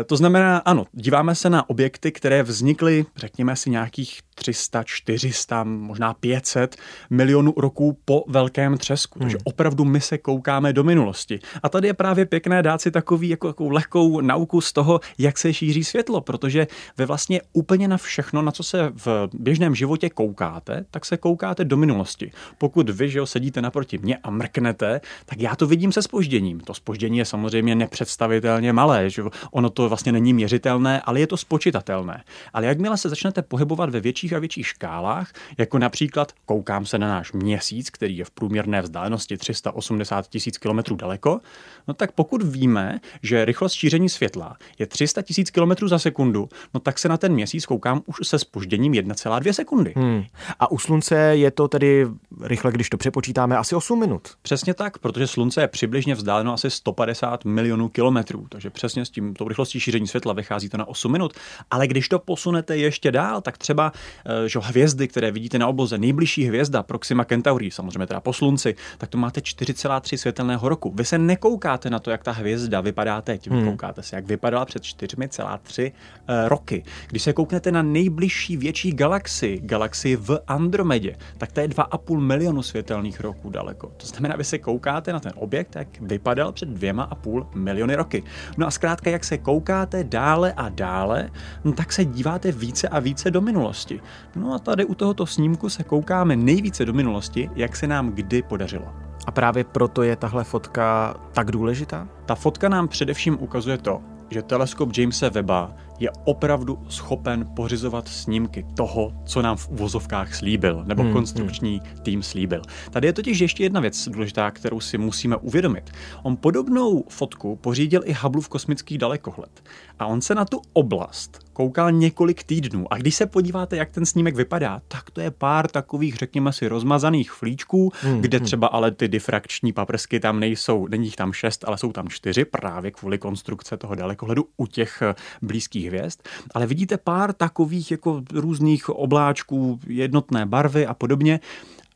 E, 0.00 0.04
to 0.04 0.16
znamená, 0.16 0.58
ano, 0.58 0.86
díváme 0.92 1.34
se 1.34 1.50
na 1.50 1.70
objekty, 1.70 2.12
které 2.12 2.42
vznikly, 2.42 3.04
řekněme 3.16 3.56
si, 3.56 3.70
nějakých 3.70 4.20
300, 4.34 4.82
400, 4.82 5.64
možná 5.64 6.14
500 6.14 6.76
milionů 7.10 7.54
roků 7.56 7.98
po 8.04 8.24
velkém 8.28 8.78
třesku. 8.78 9.18
Hmm. 9.18 9.26
Takže 9.26 9.38
opravdu 9.44 9.84
my 9.84 10.00
se 10.00 10.18
koukáme 10.18 10.72
do 10.72 10.84
minulosti. 10.84 11.40
A 11.62 11.68
tady 11.68 11.88
je 11.88 11.94
právě 11.94 12.26
pěkné 12.26 12.62
dát 12.62 12.80
si 12.80 12.90
takový 12.90 13.28
jako, 13.28 13.46
jako 13.48 13.68
lehkou 13.68 14.20
nauku 14.20 14.60
z 14.60 14.72
toho, 14.72 15.00
jak 15.18 15.38
se 15.38 15.54
šíří 15.54 15.84
světlo, 15.84 16.20
protože 16.20 16.66
vy 16.98 17.06
vlastně 17.06 17.40
úplně 17.52 17.88
na 17.88 17.96
všechno, 17.96 18.42
na 18.42 18.52
co 18.52 18.62
se 18.62 18.92
v 18.94 19.28
běžném 19.32 19.74
životě 19.74 20.10
koukáte, 20.10 20.84
tak 20.90 21.04
se 21.04 21.16
koukáte 21.16 21.64
do 21.64 21.76
minulosti. 21.76 22.32
Pokud 22.58 22.90
vy, 22.90 23.10
že 23.10 23.18
jo, 23.18 23.26
sedíte 23.26 23.62
naproti 23.62 23.98
mě 23.98 24.17
a 24.22 24.30
mrknete, 24.30 25.00
tak 25.26 25.40
já 25.40 25.56
to 25.56 25.66
vidím 25.66 25.92
se 25.92 26.02
spožděním. 26.02 26.60
To 26.60 26.74
spoždění 26.74 27.18
je 27.18 27.24
samozřejmě 27.24 27.74
nepředstavitelně 27.74 28.72
malé, 28.72 29.10
že 29.10 29.22
ono 29.50 29.70
to 29.70 29.88
vlastně 29.88 30.12
není 30.12 30.32
měřitelné, 30.32 31.00
ale 31.00 31.20
je 31.20 31.26
to 31.26 31.36
spočitatelné. 31.36 32.24
Ale 32.52 32.66
jakmile 32.66 32.96
se 32.96 33.08
začnete 33.08 33.42
pohybovat 33.42 33.90
ve 33.90 34.00
větších 34.00 34.32
a 34.32 34.38
větších 34.38 34.66
škálách, 34.66 35.32
jako 35.58 35.78
například 35.78 36.32
koukám 36.46 36.86
se 36.86 36.98
na 36.98 37.08
náš 37.08 37.32
měsíc, 37.32 37.90
který 37.90 38.16
je 38.16 38.24
v 38.24 38.30
průměrné 38.30 38.82
vzdálenosti 38.82 39.36
380 39.36 40.28
tisíc 40.28 40.58
km 40.58 40.96
daleko, 40.96 41.40
no 41.88 41.94
tak 41.94 42.12
pokud 42.12 42.42
víme, 42.42 43.00
že 43.22 43.44
rychlost 43.44 43.72
šíření 43.72 44.08
světla 44.08 44.56
je 44.78 44.86
300 44.86 45.22
tisíc 45.22 45.50
km 45.50 45.88
za 45.88 45.98
sekundu, 45.98 46.48
no 46.74 46.80
tak 46.80 46.98
se 46.98 47.08
na 47.08 47.16
ten 47.16 47.32
měsíc 47.32 47.66
koukám 47.66 48.02
už 48.06 48.16
se 48.22 48.38
spožděním 48.38 48.92
1,2 48.92 49.52
sekundy. 49.52 49.92
Hmm. 49.96 50.24
A 50.60 50.70
u 50.70 50.78
slunce 50.78 51.16
je 51.16 51.50
to 51.50 51.68
tedy 51.68 52.06
rychle, 52.42 52.72
když 52.72 52.90
to 52.90 52.96
přepočítáme, 52.96 53.56
asi 53.56 53.74
8 53.74 54.00
minut 54.00 54.07
minut. 54.08 54.28
Přesně 54.42 54.74
tak, 54.74 54.98
protože 54.98 55.26
Slunce 55.26 55.60
je 55.60 55.68
přibližně 55.68 56.14
vzdáleno 56.14 56.52
asi 56.52 56.70
150 56.70 57.44
milionů 57.44 57.88
kilometrů, 57.88 58.46
takže 58.48 58.70
přesně 58.70 59.04
s 59.04 59.10
tím 59.10 59.34
tou 59.34 59.48
rychlostí 59.48 59.80
šíření 59.80 60.06
světla 60.06 60.32
vychází 60.32 60.68
to 60.68 60.76
na 60.76 60.88
8 60.88 61.12
minut. 61.12 61.32
Ale 61.70 61.86
když 61.86 62.08
to 62.08 62.18
posunete 62.18 62.76
ještě 62.76 63.10
dál, 63.10 63.40
tak 63.40 63.58
třeba 63.58 63.92
eh, 64.26 64.48
že 64.48 64.58
hvězdy, 64.58 65.08
které 65.08 65.30
vidíte 65.30 65.58
na 65.58 65.68
obloze, 65.68 65.98
nejbližší 65.98 66.44
hvězda 66.44 66.82
Proxima 66.82 67.24
Centauri, 67.24 67.70
samozřejmě 67.70 68.06
teda 68.06 68.20
po 68.20 68.32
Slunci, 68.32 68.74
tak 68.98 69.08
to 69.08 69.18
máte 69.18 69.40
4,3 69.40 70.16
světelného 70.16 70.68
roku. 70.68 70.92
Vy 70.96 71.04
se 71.04 71.18
nekoukáte 71.18 71.90
na 71.90 71.98
to, 71.98 72.10
jak 72.10 72.24
ta 72.24 72.32
hvězda 72.32 72.80
vypadá 72.80 73.22
teď, 73.22 73.50
vy 73.50 73.56
hmm. 73.56 73.64
koukáte 73.64 74.02
se, 74.02 74.16
jak 74.16 74.26
vypadala 74.26 74.64
před 74.64 74.82
4,3 74.82 75.92
eh, 76.28 76.48
roky. 76.48 76.84
Když 77.08 77.22
se 77.22 77.32
kouknete 77.32 77.72
na 77.72 77.82
nejbližší 77.82 78.56
větší 78.56 78.92
galaxii, 78.92 79.60
galaxii 79.62 80.16
v 80.16 80.38
Andromedě, 80.46 81.16
tak 81.38 81.52
to 81.52 81.60
je 81.60 81.68
2,5 81.68 82.20
milionu 82.20 82.62
světelných 82.62 83.20
roků 83.20 83.50
daleko. 83.50 83.92
To 83.98 84.06
znamená, 84.06 84.36
vy 84.36 84.44
se 84.44 84.58
koukáte 84.58 85.12
na 85.12 85.20
ten 85.20 85.32
objekt, 85.36 85.76
jak 85.76 86.00
vypadal 86.00 86.52
před 86.52 86.68
dvěma 86.68 87.02
a 87.02 87.14
půl 87.14 87.46
miliony 87.54 87.94
roky. 87.94 88.22
No 88.56 88.66
a 88.66 88.70
zkrátka, 88.70 89.10
jak 89.10 89.24
se 89.24 89.38
koukáte 89.38 90.04
dále 90.04 90.52
a 90.52 90.68
dále, 90.68 91.30
no 91.64 91.72
tak 91.72 91.92
se 91.92 92.04
díváte 92.04 92.52
více 92.52 92.88
a 92.88 92.98
více 92.98 93.30
do 93.30 93.40
minulosti. 93.40 94.00
No 94.36 94.54
a 94.54 94.58
tady 94.58 94.84
u 94.84 94.94
tohoto 94.94 95.26
snímku 95.26 95.68
se 95.68 95.84
koukáme 95.84 96.36
nejvíce 96.36 96.84
do 96.84 96.92
minulosti, 96.92 97.50
jak 97.54 97.76
se 97.76 97.86
nám 97.86 98.10
kdy 98.10 98.42
podařilo. 98.42 98.92
A 99.26 99.30
právě 99.30 99.64
proto 99.64 100.02
je 100.02 100.16
tahle 100.16 100.44
fotka 100.44 101.16
tak 101.32 101.50
důležitá? 101.50 102.08
Ta 102.26 102.34
fotka 102.34 102.68
nám 102.68 102.88
především 102.88 103.36
ukazuje 103.40 103.78
to, 103.78 104.00
že 104.30 104.42
teleskop 104.42 104.96
Jamesa 104.96 105.28
Webba 105.28 105.72
je 106.00 106.10
opravdu 106.24 106.78
schopen 106.88 107.46
pořizovat 107.56 108.08
snímky 108.08 108.66
toho, 108.76 109.12
co 109.24 109.42
nám 109.42 109.56
v 109.56 109.68
uvozovkách 109.68 110.34
slíbil, 110.34 110.84
nebo 110.86 111.02
hmm, 111.02 111.12
konstrukční 111.12 111.80
hmm. 111.84 112.02
tým 112.02 112.22
slíbil. 112.22 112.62
Tady 112.90 113.06
je 113.06 113.12
totiž 113.12 113.40
ještě 113.40 113.62
jedna 113.62 113.80
věc 113.80 114.08
důležitá, 114.08 114.50
kterou 114.50 114.80
si 114.80 114.98
musíme 114.98 115.36
uvědomit. 115.36 115.90
On 116.22 116.36
podobnou 116.36 117.04
fotku 117.08 117.56
pořídil 117.56 118.02
i 118.04 118.12
Hubbleův 118.12 118.48
kosmický 118.48 118.98
dalekohled. 118.98 119.62
A 119.98 120.06
on 120.06 120.20
se 120.20 120.34
na 120.34 120.44
tu 120.44 120.62
oblast 120.72 121.47
koukal 121.58 121.92
několik 121.92 122.44
týdnů. 122.44 122.92
A 122.92 122.96
když 122.96 123.14
se 123.14 123.26
podíváte, 123.26 123.76
jak 123.76 123.90
ten 123.90 124.06
snímek 124.06 124.36
vypadá, 124.36 124.82
tak 124.88 125.10
to 125.10 125.20
je 125.20 125.30
pár 125.30 125.68
takových, 125.68 126.16
řekněme 126.16 126.52
si, 126.52 126.68
rozmazaných 126.68 127.32
flíčků, 127.32 127.92
hmm, 128.00 128.20
kde 128.20 128.38
hmm. 128.38 128.44
třeba 128.44 128.66
ale 128.66 128.90
ty 128.90 129.08
difrakční 129.08 129.72
paprsky 129.72 130.20
tam 130.20 130.40
nejsou, 130.40 130.86
není 130.86 131.04
jich 131.04 131.16
tam 131.16 131.32
šest, 131.32 131.64
ale 131.66 131.78
jsou 131.78 131.92
tam 131.92 132.08
čtyři, 132.08 132.44
právě 132.44 132.90
kvůli 132.90 133.18
konstrukce 133.18 133.76
toho 133.76 133.94
dalekohledu 133.94 134.44
u 134.56 134.66
těch 134.66 135.02
eh, 135.02 135.14
blízkých 135.42 135.86
hvězd. 135.86 136.20
Ale 136.54 136.66
vidíte 136.66 136.96
pár 136.96 137.32
takových 137.32 137.90
jako 137.90 138.22
různých 138.32 138.88
obláčků, 138.88 139.80
jednotné 139.86 140.46
barvy 140.46 140.86
a 140.86 140.94
podobně. 140.94 141.40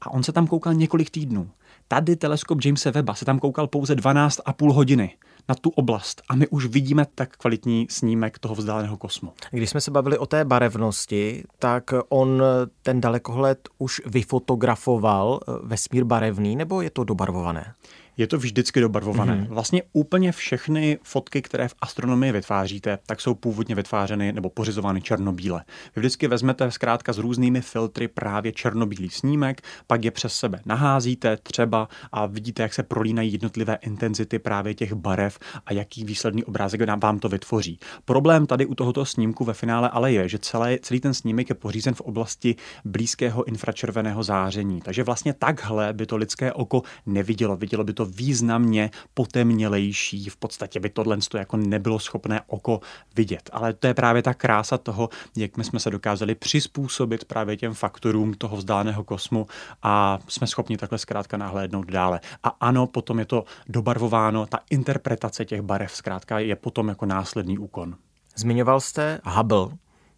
A 0.00 0.10
on 0.10 0.22
se 0.22 0.32
tam 0.32 0.46
koukal 0.46 0.74
několik 0.74 1.10
týdnů. 1.10 1.50
Tady 1.88 2.16
teleskop 2.16 2.64
Jamesa 2.64 2.90
Webba 2.90 3.14
se 3.14 3.24
tam 3.24 3.38
koukal 3.38 3.66
pouze 3.66 3.94
12,5 3.94 4.72
hodiny 4.72 5.10
na 5.48 5.54
tu 5.54 5.70
oblast 5.70 6.22
a 6.28 6.36
my 6.36 6.48
už 6.48 6.66
vidíme 6.66 7.06
tak 7.14 7.36
kvalitní 7.36 7.86
snímek 7.90 8.38
toho 8.38 8.54
vzdáleného 8.54 8.96
kosmu. 8.96 9.32
Když 9.50 9.70
jsme 9.70 9.80
se 9.80 9.90
bavili 9.90 10.18
o 10.18 10.26
té 10.26 10.44
barevnosti, 10.44 11.44
tak 11.58 11.94
on 12.08 12.42
ten 12.82 13.00
dalekohled 13.00 13.68
už 13.78 14.02
vyfotografoval 14.06 15.40
eh, 15.42 15.52
vesmír 15.62 16.04
barevný, 16.04 16.56
nebo 16.56 16.82
je 16.82 16.90
to 16.90 17.04
dobarvované? 17.04 17.74
Je 18.16 18.26
to 18.26 18.38
vždycky 18.38 18.80
dobarvované. 18.80 19.36
Mm-hmm. 19.36 19.54
Vlastně 19.54 19.82
úplně 19.92 20.32
všechny 20.32 20.98
fotky, 21.02 21.42
které 21.42 21.68
v 21.68 21.74
astronomii 21.80 22.32
vytváříte, 22.32 22.98
tak 23.06 23.20
jsou 23.20 23.34
původně 23.34 23.74
vytvářeny 23.74 24.32
nebo 24.32 24.50
pořizovány 24.50 25.00
černobíle. 25.00 25.64
Vy 25.96 26.00
vždycky 26.00 26.28
vezmete 26.28 26.70
zkrátka 26.70 27.12
s 27.12 27.18
různými 27.18 27.60
filtry 27.60 28.08
právě 28.08 28.52
černobílý 28.52 29.10
snímek, 29.10 29.60
pak 29.86 30.04
je 30.04 30.10
přes 30.10 30.34
sebe 30.34 30.60
naházíte 30.66 31.36
třeba 31.36 31.88
a 32.12 32.26
vidíte, 32.26 32.62
jak 32.62 32.74
se 32.74 32.82
prolínají 32.82 33.32
jednotlivé 33.32 33.78
intenzity 33.82 34.38
právě 34.38 34.74
těch 34.74 34.92
barev 34.92 35.38
a 35.66 35.72
jaký 35.72 36.04
výsledný 36.04 36.44
obrázek 36.44 36.80
vám 37.02 37.18
to 37.18 37.28
vytvoří. 37.28 37.78
Problém 38.04 38.46
tady 38.46 38.66
u 38.66 38.74
tohoto 38.74 39.04
snímku 39.04 39.44
ve 39.44 39.54
finále 39.54 39.88
ale 39.88 40.12
je, 40.12 40.28
že 40.28 40.38
celé, 40.38 40.78
celý 40.82 41.00
ten 41.00 41.14
snímek 41.14 41.48
je 41.48 41.54
pořízen 41.54 41.94
v 41.94 42.00
oblasti 42.00 42.56
blízkého 42.84 43.44
infračerveného 43.44 44.22
záření. 44.22 44.80
Takže 44.80 45.04
vlastně 45.04 45.32
takhle 45.32 45.92
by 45.92 46.06
to 46.06 46.16
lidské 46.16 46.52
oko 46.52 46.82
nevidělo. 47.06 47.56
Vidělo 47.56 47.84
by 47.84 47.92
to 47.92 48.01
to 48.02 48.06
významně 48.06 48.90
potemnělejší. 49.14 50.28
V 50.28 50.36
podstatě 50.36 50.80
by 50.80 50.90
tohle 50.90 51.18
jako 51.34 51.56
nebylo 51.56 51.98
schopné 51.98 52.40
oko 52.46 52.80
vidět. 53.16 53.50
Ale 53.52 53.72
to 53.72 53.86
je 53.86 53.94
právě 53.94 54.22
ta 54.22 54.34
krása 54.34 54.78
toho, 54.78 55.08
jak 55.36 55.56
my 55.56 55.64
jsme 55.64 55.80
se 55.80 55.90
dokázali 55.90 56.34
přizpůsobit 56.34 57.24
právě 57.24 57.56
těm 57.56 57.74
faktorům 57.74 58.34
toho 58.34 58.56
vzdáleného 58.56 59.04
kosmu 59.04 59.46
a 59.82 60.18
jsme 60.28 60.46
schopni 60.46 60.76
takhle 60.76 60.98
zkrátka 60.98 61.36
nahlédnout 61.36 61.90
dále. 61.90 62.20
A 62.42 62.48
ano, 62.48 62.86
potom 62.86 63.18
je 63.18 63.24
to 63.24 63.44
dobarvováno, 63.68 64.46
ta 64.46 64.58
interpretace 64.70 65.44
těch 65.44 65.62
barev 65.62 65.92
zkrátka 65.92 66.38
je 66.38 66.56
potom 66.56 66.88
jako 66.88 67.06
následný 67.06 67.58
úkon. 67.58 67.96
Zmiňoval 68.36 68.80
jste 68.80 69.20
Hubble, 69.24 69.68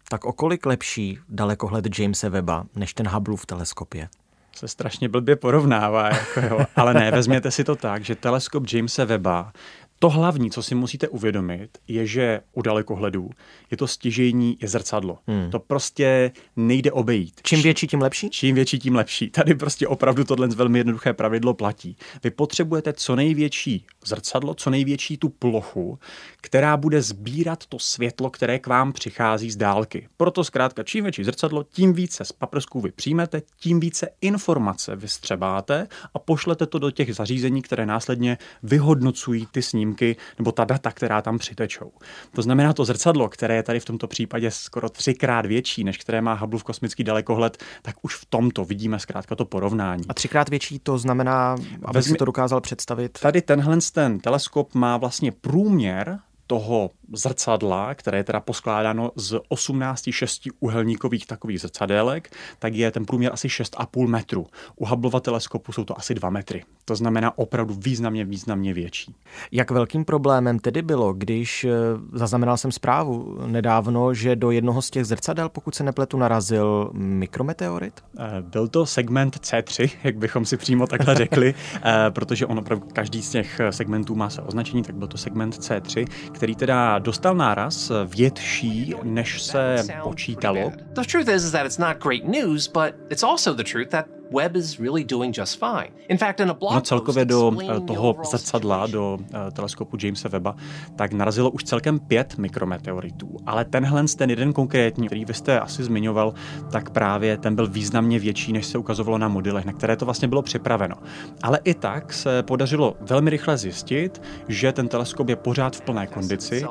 tak 0.09 0.25
o 0.25 0.33
kolik 0.33 0.65
lepší 0.65 1.19
dalekohled 1.29 1.99
Jamesa 1.99 2.29
Webba 2.29 2.65
než 2.75 2.93
ten 2.93 3.07
Hubbleův 3.07 3.45
teleskop 3.45 3.93
je? 3.93 4.09
Se 4.55 4.67
strašně 4.67 5.09
blbě 5.09 5.35
porovnává. 5.35 6.07
Jako 6.07 6.41
jo. 6.49 6.65
Ale 6.75 6.93
ne, 6.93 7.11
vezměte 7.11 7.51
si 7.51 7.63
to 7.63 7.75
tak, 7.75 8.05
že 8.05 8.15
teleskop 8.15 8.63
Jamesa 8.73 9.05
Webba 9.05 9.51
to 9.99 10.09
hlavní, 10.09 10.51
co 10.51 10.63
si 10.63 10.75
musíte 10.75 11.07
uvědomit, 11.07 11.77
je, 11.87 12.07
že 12.07 12.41
u 12.53 12.61
dalekohledů 12.61 13.29
je 13.71 13.77
to 13.77 13.87
stěžejní 13.87 14.57
je 14.61 14.67
zrcadlo. 14.67 15.17
Hmm. 15.27 15.51
To 15.51 15.59
prostě 15.59 16.31
nejde 16.55 16.91
obejít. 16.91 17.33
Čím 17.43 17.61
větší, 17.61 17.87
tím 17.87 18.01
lepší? 18.01 18.29
Čím 18.29 18.55
větší, 18.55 18.79
tím 18.79 18.95
lepší. 18.95 19.29
Tady 19.29 19.55
prostě 19.55 19.87
opravdu 19.87 20.23
tohle 20.23 20.47
velmi 20.47 20.79
jednoduché 20.79 21.13
pravidlo 21.13 21.53
platí. 21.53 21.97
Vy 22.23 22.31
potřebujete 22.31 22.93
co 22.93 23.15
největší 23.15 23.85
zrcadlo, 24.05 24.53
co 24.53 24.69
největší 24.69 25.17
tu 25.17 25.29
plochu, 25.29 25.99
která 26.41 26.77
bude 26.77 27.01
sbírat 27.01 27.65
to 27.65 27.79
světlo, 27.79 28.29
které 28.29 28.59
k 28.59 28.67
vám 28.67 28.93
přichází 28.93 29.51
z 29.51 29.55
dálky. 29.55 30.07
Proto 30.17 30.43
zkrátka, 30.43 30.83
čím 30.83 31.03
větší 31.03 31.23
zrcadlo, 31.23 31.63
tím 31.63 31.93
více 31.93 32.25
z 32.25 32.31
paprsků 32.31 32.81
vy 32.81 32.91
přijmete, 32.91 33.41
tím 33.59 33.79
více 33.79 34.09
informace 34.21 34.95
vystřebáte 34.95 35.87
a 36.13 36.19
pošlete 36.19 36.65
to 36.65 36.79
do 36.79 36.91
těch 36.91 37.15
zařízení, 37.15 37.61
které 37.61 37.85
následně 37.85 38.37
vyhodnocují 38.63 39.47
ty 39.51 39.61
snímky 39.61 39.84
snímky 39.85 40.15
nebo 40.37 40.51
ta 40.51 40.65
data, 40.65 40.91
která 40.91 41.21
tam 41.21 41.37
přitečou. 41.37 41.91
To 42.31 42.41
znamená, 42.41 42.73
to 42.73 42.85
zrcadlo, 42.85 43.29
které 43.29 43.55
je 43.55 43.63
tady 43.63 43.79
v 43.79 43.85
tomto 43.85 44.07
případě 44.07 44.51
skoro 44.51 44.89
třikrát 44.89 45.45
větší, 45.45 45.83
než 45.83 45.97
které 45.97 46.21
má 46.21 46.33
Hubble 46.33 46.59
v 46.59 46.63
kosmický 46.63 47.03
dalekohled, 47.03 47.63
tak 47.81 47.95
už 48.01 48.15
v 48.15 48.25
tomto 48.25 48.65
vidíme 48.65 48.99
zkrátka 48.99 49.35
to 49.35 49.45
porovnání. 49.45 50.03
A 50.09 50.13
třikrát 50.13 50.49
větší 50.49 50.79
to 50.79 50.97
znamená, 50.97 51.55
aby 51.83 51.93
Vezmi, 51.93 52.11
si 52.11 52.17
to 52.17 52.25
dokázal 52.25 52.61
představit? 52.61 53.19
Tady 53.21 53.41
tenhle 53.41 53.77
ten 53.93 54.19
teleskop 54.19 54.75
má 54.75 54.97
vlastně 54.97 55.31
průměr 55.31 56.19
toho 56.47 56.91
zrcadla, 57.13 57.95
které 57.95 58.17
je 58.17 58.23
teda 58.23 58.39
poskládáno 58.39 59.11
z 59.15 59.39
18 59.47 60.09
šestiúhelníkových 60.11 61.27
takových 61.27 61.61
zrcadélek, 61.61 62.31
tak 62.59 62.75
je 62.75 62.91
ten 62.91 63.05
průměr 63.05 63.33
asi 63.33 63.47
6,5 63.47 64.07
metru. 64.07 64.47
U 64.75 64.85
Hubbleova 64.85 65.19
teleskopu 65.19 65.71
jsou 65.71 65.83
to 65.83 65.97
asi 65.97 66.15
2 66.15 66.29
metry. 66.29 66.63
To 66.85 66.95
znamená 66.95 67.37
opravdu 67.37 67.73
významně, 67.77 68.25
významně 68.25 68.73
větší. 68.73 69.15
Jak 69.51 69.71
velkým 69.71 70.05
problémem 70.05 70.59
tedy 70.59 70.81
bylo, 70.81 71.13
když 71.13 71.63
eh, 71.63 71.69
zaznamenal 72.13 72.57
jsem 72.57 72.71
zprávu 72.71 73.37
nedávno, 73.45 74.13
že 74.13 74.35
do 74.35 74.51
jednoho 74.51 74.81
z 74.81 74.89
těch 74.89 75.05
zrcadel, 75.05 75.49
pokud 75.49 75.75
se 75.75 75.83
nepletu, 75.83 76.17
narazil 76.17 76.91
mikrometeorit? 76.93 78.03
Eh, 78.19 78.41
byl 78.41 78.67
to 78.67 78.85
segment 78.85 79.35
C3, 79.35 79.89
jak 80.03 80.17
bychom 80.17 80.45
si 80.45 80.57
přímo 80.57 80.87
takhle 80.87 81.15
řekli, 81.25 81.53
eh, 81.75 81.93
protože 82.09 82.45
on 82.45 82.59
opravdu 82.59 82.87
každý 82.93 83.21
z 83.21 83.29
těch 83.29 83.61
segmentů 83.69 84.15
má 84.15 84.29
se 84.29 84.41
označení, 84.41 84.83
tak 84.83 84.95
byl 84.95 85.07
to 85.07 85.17
segment 85.17 85.55
C3, 85.55 86.07
který 86.31 86.55
teda 86.55 86.94
dostal 86.99 87.35
náraz 87.35 87.91
větší, 88.05 88.93
než 89.03 89.41
se 89.41 89.83
počítalo. 90.03 90.71
The 90.93 91.01
truth 91.11 91.27
is, 91.27 91.43
is 91.43 91.51
that 91.51 91.65
it's 91.65 91.77
not 91.77 91.97
great 92.03 92.23
news, 92.23 92.67
but 92.67 92.95
it's 93.09 93.23
also 93.23 93.53
the 93.53 93.63
truth 93.63 93.89
that 93.89 94.05
Webb 94.31 94.55
is 94.55 94.79
really 94.79 95.03
doing 95.03 95.37
just 95.37 95.59
fine. 95.59 95.89
In 96.09 96.17
fact, 96.17 96.39
in 96.39 96.49
a 96.49 96.53
blog 96.53 96.73
no 96.73 96.81
celkově 96.81 97.25
do 97.25 97.51
eh, 97.61 97.79
toho 97.79 98.15
zrcadla, 98.23 98.87
do 98.87 99.17
uh, 99.19 99.37
teleskopu 99.53 99.97
Jamesa 100.03 100.29
Webba, 100.29 100.55
tak 100.95 101.13
narazilo 101.13 101.49
už 101.49 101.63
celkem 101.63 101.99
pět 101.99 102.37
mikrometeoritů. 102.37 103.37
Ale 103.45 103.65
tenhle, 103.65 104.03
ten 104.17 104.29
jeden 104.29 104.53
konkrétní, 104.53 105.07
který 105.07 105.25
vy 105.25 105.33
jste 105.33 105.59
asi 105.59 105.83
zmiňoval, 105.83 106.33
tak 106.71 106.89
právě 106.89 107.37
ten 107.37 107.55
byl 107.55 107.67
významně 107.67 108.19
větší, 108.19 108.53
než 108.53 108.65
se 108.65 108.77
ukazovalo 108.77 109.17
na 109.17 109.27
modelech, 109.27 109.65
na 109.65 109.73
které 109.73 109.95
to 109.95 110.05
vlastně 110.05 110.27
bylo 110.27 110.41
připraveno. 110.41 110.95
Ale 111.43 111.59
i 111.63 111.73
tak 111.73 112.13
se 112.13 112.43
podařilo 112.43 112.95
velmi 113.01 113.29
rychle 113.29 113.57
zjistit, 113.57 114.21
že 114.47 114.71
ten 114.71 114.87
teleskop 114.87 115.29
je 115.29 115.35
pořád 115.35 115.75
v 115.75 115.81
plné 115.81 116.07
kondici. 116.07 116.65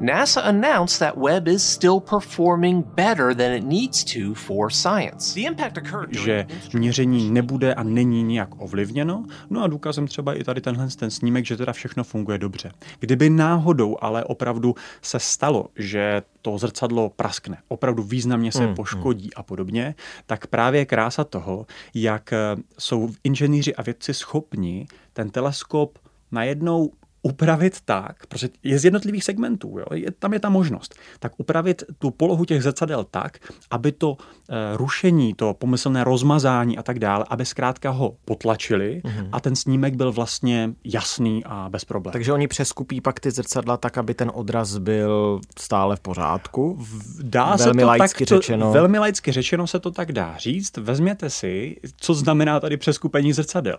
NASA 0.00 0.40
announced 0.40 0.98
that 0.98 1.16
Webb 1.16 1.48
is 1.48 1.62
still 1.62 2.00
performing 2.00 2.84
better 2.94 3.34
than 3.34 3.52
it 3.52 3.64
needs 3.64 4.04
to 4.04 4.34
for 4.34 4.70
science. 4.70 5.34
The 5.34 5.46
impact 5.46 5.78
occurred 5.78 6.14
že 6.14 6.46
měření 6.72 7.30
nebude 7.30 7.74
a 7.74 7.82
není 7.82 8.22
nijak 8.22 8.48
ovlivněno. 8.58 9.24
No 9.50 9.62
a 9.62 9.66
důkazem 9.66 10.06
třeba 10.06 10.34
i 10.34 10.44
tady 10.44 10.60
tenhle 10.60 10.88
ten 10.88 11.10
snímek, 11.10 11.46
že 11.46 11.56
teda 11.56 11.72
všechno 11.72 12.04
funguje 12.04 12.38
dobře. 12.38 12.72
Kdyby 13.00 13.30
náhodou 13.30 13.96
ale 14.00 14.24
opravdu 14.24 14.74
se 15.02 15.20
stalo, 15.20 15.66
že 15.76 16.22
to 16.42 16.58
zrcadlo 16.58 17.10
praskne, 17.10 17.58
opravdu 17.68 18.02
významně 18.02 18.52
se 18.52 18.66
mm, 18.66 18.74
poškodí 18.74 19.34
a 19.34 19.42
podobně, 19.42 19.94
tak 20.26 20.46
právě 20.46 20.86
krása 20.86 21.24
toho, 21.24 21.66
jak 21.94 22.34
jsou 22.78 23.10
inženýři 23.24 23.74
a 23.74 23.82
vědci 23.82 24.14
schopni 24.14 24.86
ten 25.12 25.30
teleskop 25.30 25.98
najednou 26.32 26.90
upravit 27.22 27.80
tak, 27.84 28.26
protože 28.26 28.48
je 28.62 28.78
z 28.78 28.84
jednotlivých 28.84 29.24
segmentů, 29.24 29.78
jo, 29.78 29.86
je, 29.94 30.10
tam 30.10 30.32
je 30.32 30.40
ta 30.40 30.48
možnost, 30.48 30.94
tak 31.18 31.32
upravit 31.36 31.82
tu 31.98 32.10
polohu 32.10 32.44
těch 32.44 32.62
zrcadel 32.62 33.04
tak, 33.10 33.38
aby 33.70 33.92
to 33.92 34.16
e, 34.48 34.76
rušení, 34.76 35.34
to 35.34 35.54
pomyslné 35.54 36.04
rozmazání 36.04 36.78
a 36.78 36.82
tak 36.82 36.98
dále, 36.98 37.24
aby 37.28 37.44
zkrátka 37.44 37.90
ho 37.90 38.16
potlačili 38.24 39.02
mm-hmm. 39.04 39.28
a 39.32 39.40
ten 39.40 39.56
snímek 39.56 39.94
byl 39.94 40.12
vlastně 40.12 40.70
jasný 40.84 41.44
a 41.44 41.68
bez 41.68 41.84
problémů. 41.84 42.12
Takže 42.12 42.32
oni 42.32 42.48
přeskupí 42.48 43.00
pak 43.00 43.20
ty 43.20 43.30
zrcadla 43.30 43.76
tak, 43.76 43.98
aby 43.98 44.14
ten 44.14 44.30
odraz 44.34 44.78
byl 44.78 45.40
stále 45.58 45.96
v 45.96 46.00
pořádku? 46.00 46.84
Dá 47.22 47.56
velmi 47.56 47.80
se 47.80 47.84
to 47.84 47.86
laicky 47.86 48.26
tak, 48.26 48.38
řečeno. 48.38 48.72
Velmi 48.72 48.98
laicky 48.98 49.32
řečeno 49.32 49.66
se 49.66 49.80
to 49.80 49.90
tak 49.90 50.12
dá 50.12 50.36
říct. 50.36 50.76
Vezměte 50.76 51.30
si, 51.30 51.76
co 51.96 52.14
znamená 52.14 52.60
tady 52.60 52.76
přeskupení 52.76 53.32
zrcadel. 53.32 53.78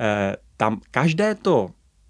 E, 0.00 0.36
tam 0.56 0.80
každé 0.90 1.34
to 1.34 1.68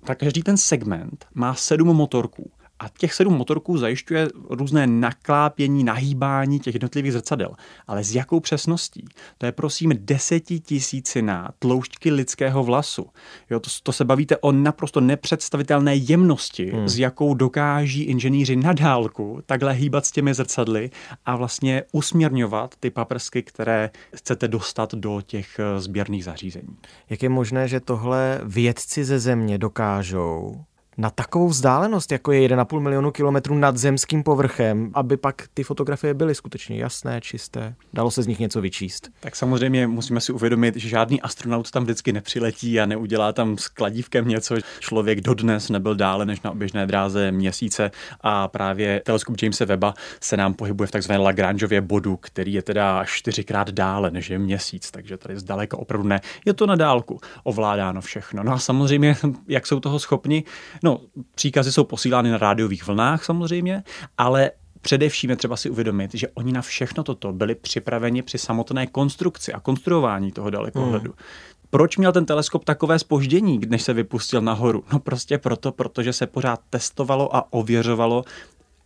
tak 0.09 0.19
každý 0.19 0.43
ten 0.43 0.57
segment 0.57 1.27
má 1.35 1.55
sedm 1.55 1.97
motorků 1.97 2.51
A 2.81 2.89
těch 2.89 3.15
sedm 3.15 3.35
motorků 3.35 3.79
zajišťuje 3.79 4.29
různé 4.51 4.87
naklápění, 4.87 5.85
nahýbání 5.85 6.61
těch 6.61 6.75
jednotlivých 6.75 7.13
zrcadel. 7.13 7.51
Ale 7.87 8.05
s 8.05 8.15
jakou 8.15 8.41
přesností? 8.41 9.05
To 9.39 9.47
je 9.47 9.53
prosím 9.53 9.93
desetitisícina 9.95 11.51
tloušťky 11.59 12.11
lidského 12.11 12.65
vlasu. 12.65 13.07
Jo, 13.51 13.61
to, 13.61 13.71
to 13.83 13.93
se 13.93 14.05
bavíte 14.05 14.37
o 14.37 14.53
naprosto 14.53 15.01
nepředstavitelné 15.01 15.97
jemnosti, 15.97 16.71
hmm. 16.71 16.89
s 16.89 16.99
jakou 16.99 17.35
dokáží 17.35 18.03
inženýři 18.03 18.57
na 18.57 18.73
dálku 18.73 19.43
takhle 19.47 19.73
hýbat 19.73 20.07
s 20.07 20.13
těmi 20.13 20.35
zrcadly 20.35 20.91
a 21.27 21.37
vlastně 21.37 21.83
usměrňovat 21.93 22.75
ty 22.81 22.91
paprsky, 22.91 23.43
které 23.43 23.91
chcete 24.15 24.49
dostat 24.49 24.95
do 24.95 25.21
těch 25.27 25.59
eh, 25.59 25.81
sběrných 25.81 26.25
zařízení. 26.25 26.77
Jak 27.11 27.23
je 27.23 27.29
možné, 27.29 27.69
že 27.69 27.81
tohle 27.81 28.41
vědci 28.45 29.05
ze 29.05 29.19
země 29.19 29.59
dokážou 29.59 30.65
na 30.99 31.11
takovou 31.11 31.49
vzdálenost, 31.49 32.13
jako 32.13 32.33
je 32.33 32.49
1,5 32.49 32.81
milionu 32.81 33.11
kilometrů 33.11 33.55
nad 33.55 33.77
zemským 33.77 34.23
povrchem, 34.23 34.91
aby 34.95 35.17
pak 35.17 35.43
ty 35.55 35.63
fotografie 35.63 36.15
byly 36.15 36.35
skutečně 36.35 36.77
jasné, 36.77 37.21
čisté. 37.21 37.75
Dalo 37.93 38.11
se 38.11 38.23
z 38.23 38.27
nich 38.27 38.39
něco 38.39 38.61
vyčíst. 38.61 39.09
Tak 39.21 39.37
samozřejmě 39.37 39.87
musíme 39.87 40.21
si 40.21 40.33
uvědomit, 40.33 40.77
že 40.77 40.89
žádný 40.89 41.23
astronaut 41.23 41.71
tam 41.71 41.83
vždycky 41.85 42.13
nepřiletí 42.13 42.81
a 42.81 42.87
neudělá 42.87 43.33
tam 43.33 43.59
s 43.59 43.69
kladívkem 43.69 44.29
něco. 44.29 44.55
Člověk 44.81 45.21
dodnes 45.21 45.69
nebyl 45.71 45.95
dále 45.95 46.27
než 46.27 46.41
na 46.41 46.51
oběžné 46.51 46.87
dráze 46.87 47.33
měsíce 47.33 47.91
a 48.21 48.49
právě 48.49 49.03
teleskop 49.05 49.37
Jamesa 49.43 49.65
Webba 49.65 49.95
se 50.21 50.37
nám 50.37 50.55
pohybuje 50.55 50.87
v 50.87 50.91
takzvané 50.91 51.19
Lagrangeově 51.19 51.81
bodu, 51.81 52.17
který 52.17 52.53
je 52.53 52.63
teda 52.63 53.05
čtyřikrát 53.05 53.71
dále 53.71 54.11
než 54.11 54.31
je 54.31 54.39
měsíc, 54.39 54.91
takže 54.91 55.17
tady 55.17 55.39
zdaleka 55.39 55.77
opravdu 55.77 56.09
ne. 56.09 56.21
Je 56.45 56.55
to 56.55 56.67
na 56.67 56.77
dálku 56.77 57.21
ovládáno 57.45 58.01
všechno. 58.01 58.43
No 58.43 58.53
a 58.53 58.59
samozřejmě, 58.59 59.17
jak 59.49 59.67
jsou 59.67 59.81
toho 59.81 59.99
schopni, 59.99 60.45
no 60.83 60.88
No, 60.89 61.01
příkazy 61.35 61.73
jsou 61.73 61.85
posílány 61.85 62.31
na 62.31 62.39
rádiových 62.39 62.87
vlnách 62.87 63.25
samozřejmě, 63.25 63.83
ale 64.19 64.51
Především 64.81 65.31
je 65.31 65.37
třeba 65.37 65.57
si 65.57 65.71
uvědomit, 65.71 66.15
že 66.15 66.29
oni 66.29 66.53
na 66.53 66.63
všechno 66.63 67.05
toto 67.05 67.33
byli 67.33 67.55
připraveni 67.55 68.23
při 68.23 68.39
samotné 68.39 68.87
konstrukci 68.87 69.53
a 69.53 69.61
konstruování 69.61 70.33
toho 70.33 70.51
dalekohledu. 70.51 71.11
Hmm. 71.11 71.27
Proč 71.71 71.97
měl 71.97 72.13
ten 72.13 72.27
teleskop 72.27 72.65
takové 72.65 72.99
spoždění, 72.99 73.61
než 73.69 73.83
se 73.83 73.93
vypustil 73.93 74.41
nahoru? 74.41 74.85
No 74.93 74.99
prostě 74.99 75.39
proto, 75.39 75.73
protože 75.73 76.13
se 76.13 76.27
pořád 76.27 76.61
testovalo 76.71 77.37
a 77.37 77.53
ověřovalo, 77.53 78.25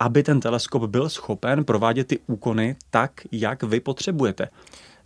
aby 0.00 0.22
ten 0.22 0.40
teleskop 0.40 0.82
byl 0.82 1.08
schopen 1.08 1.64
provádět 1.64 2.06
ty 2.06 2.18
úkony 2.26 2.76
tak, 2.90 3.12
jak 3.32 3.62
vy 3.62 3.80
potřebujete. 3.80 4.48